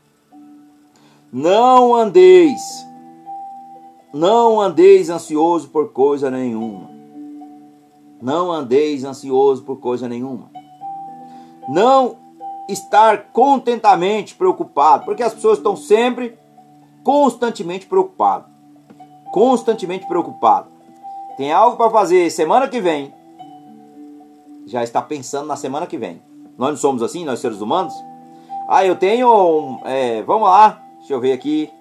[1.32, 2.59] Não andeis,
[4.11, 6.89] não andeis ansioso por coisa nenhuma.
[8.19, 10.49] Não andeis ansioso por coisa nenhuma.
[11.67, 12.17] Não
[12.67, 16.36] estar contentamente preocupado, porque as pessoas estão sempre
[17.03, 18.49] constantemente preocupadas.
[19.32, 20.71] Constantemente preocupadas.
[21.38, 23.13] Tem algo para fazer semana que vem.
[24.65, 26.21] Já está pensando na semana que vem.
[26.57, 27.93] Nós não somos assim, nós seres humanos?
[28.67, 29.80] Ah, eu tenho.
[29.86, 31.72] É, vamos lá, deixa eu ver aqui.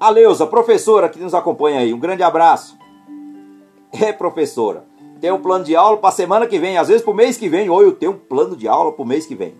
[0.00, 2.76] A Leusa, professora que nos acompanha aí, um grande abraço.
[3.92, 4.84] É, professora
[5.20, 7.48] tem um plano de aula para semana que vem, às vezes para o mês que
[7.48, 9.54] vem, ou eu tenho um plano de aula para o mês que vem.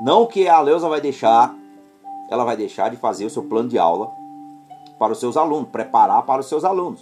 [0.00, 1.54] Não que a Leusa vai deixar,
[2.30, 4.10] ela vai deixar de fazer o seu plano de aula
[4.98, 7.00] para os seus alunos, preparar para os seus alunos.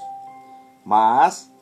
[0.85, 1.53] Mas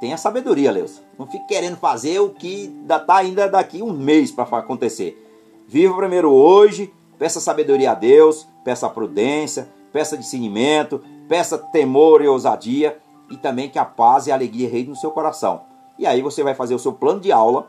[0.00, 1.00] tenha sabedoria, Leusa.
[1.18, 5.22] Não fique querendo fazer o que está ainda daqui um mês para acontecer.
[5.68, 12.98] Viva primeiro hoje, peça sabedoria a Deus, peça prudência, peça discernimento, peça temor e ousadia
[13.30, 15.62] e também que a paz e a alegria reinem no seu coração.
[15.98, 17.68] E aí você vai fazer o seu plano de aula,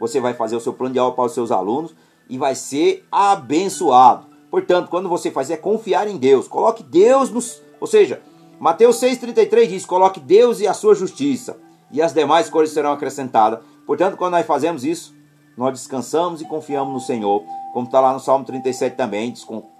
[0.00, 1.94] você vai fazer o seu plano de aula para os seus alunos
[2.28, 4.26] e vai ser abençoado.
[4.50, 6.48] Portanto, quando você fazer é confiar em Deus.
[6.48, 8.22] Coloque Deus nos, ou seja,
[8.58, 11.56] Mateus 6:33 diz: "Coloque Deus e a sua justiça,
[11.90, 13.60] e as demais coisas serão acrescentadas".
[13.86, 15.13] Portanto, quando nós fazemos isso,
[15.56, 17.42] nós descansamos e confiamos no Senhor,
[17.72, 19.32] como está lá no Salmo 37 também,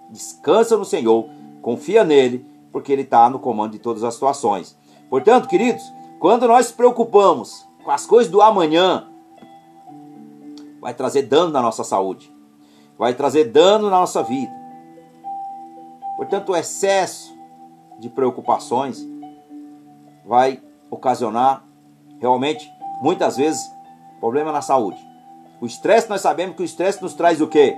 [0.09, 1.29] descansa no Senhor,
[1.61, 4.77] confia nele, porque ele está no comando de todas as situações.
[5.09, 5.83] Portanto, queridos,
[6.19, 9.07] quando nós nos preocupamos com as coisas do amanhã,
[10.81, 12.33] vai trazer dano na nossa saúde,
[12.97, 14.51] vai trazer dano na nossa vida.
[16.17, 17.35] Portanto, o excesso
[17.99, 19.05] de preocupações
[20.25, 21.63] vai ocasionar
[22.19, 22.71] realmente,
[23.01, 23.61] muitas vezes,
[24.19, 25.04] problema na saúde.
[25.65, 27.75] O estresse, nós sabemos que o estresse nos traz o quê?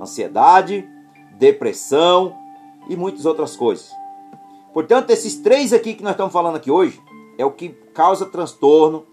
[0.00, 0.88] Ansiedade,
[1.38, 2.34] depressão
[2.88, 3.92] e muitas outras coisas.
[4.72, 6.98] Portanto, esses três aqui que nós estamos falando aqui hoje
[7.36, 9.04] é o que causa transtorno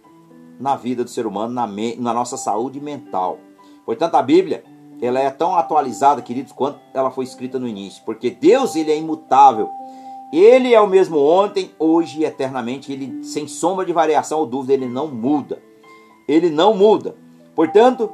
[0.57, 3.39] na vida do ser humano, na, me, na nossa saúde mental.
[3.85, 4.63] Portanto, a Bíblia
[5.01, 8.97] ela é tão atualizada, queridos, quanto ela foi escrita no início, porque Deus ele é
[8.97, 9.69] imutável.
[10.31, 12.89] Ele é o mesmo ontem, hoje e eternamente.
[12.89, 15.61] Ele sem sombra de variação ou dúvida, ele não muda.
[16.25, 17.26] Ele não muda.
[17.57, 18.09] Portanto,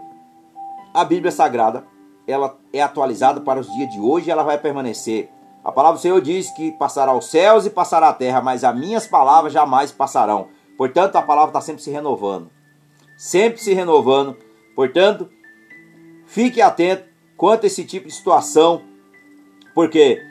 [0.91, 1.85] a Bíblia Sagrada
[2.25, 5.29] ela é atualizada para os dias de hoje e ela vai permanecer
[5.63, 8.75] a palavra do Senhor diz que passará os céus e passará a terra, mas as
[8.75, 10.49] minhas palavras jamais passarão.
[10.77, 12.49] Portanto, a palavra está sempre se renovando.
[13.17, 14.35] Sempre se renovando.
[14.75, 15.29] Portanto,
[16.25, 17.05] fique atento
[17.37, 18.81] quanto a esse tipo de situação,
[19.73, 20.21] porque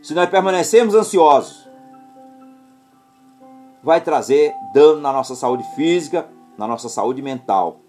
[0.00, 1.68] se nós permanecermos ansiosos,
[3.82, 7.80] vai trazer dano na nossa saúde física, na nossa saúde mental.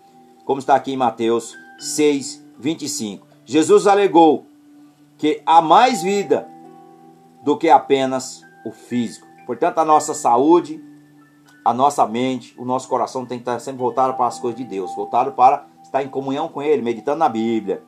[0.49, 3.27] Como está aqui em Mateus 6, 25.
[3.45, 4.47] Jesus alegou
[5.15, 6.47] que há mais vida
[7.43, 9.27] do que apenas o físico.
[9.45, 10.83] Portanto, a nossa saúde,
[11.63, 14.65] a nossa mente, o nosso coração tem que estar sempre voltado para as coisas de
[14.65, 17.83] Deus, voltado para estar em comunhão com Ele, meditando na Bíblia.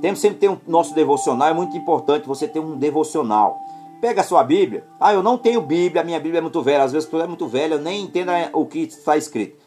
[0.00, 3.60] Temos sempre ter um nosso devocional, é muito importante você ter um devocional.
[4.00, 4.86] Pega a sua Bíblia.
[4.98, 6.84] Ah, eu não tenho Bíblia, a minha Bíblia é muito velha.
[6.84, 9.65] Às vezes, é muito velha, eu nem entendo o que está escrito.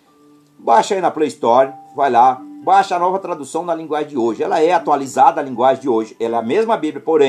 [0.62, 4.44] Baixa aí na Play Store, vai lá, baixa a nova tradução na linguagem de hoje.
[4.44, 6.18] Ela é atualizada a linguagem de hoje.
[6.20, 7.28] Ela é a mesma Bíblia, porém,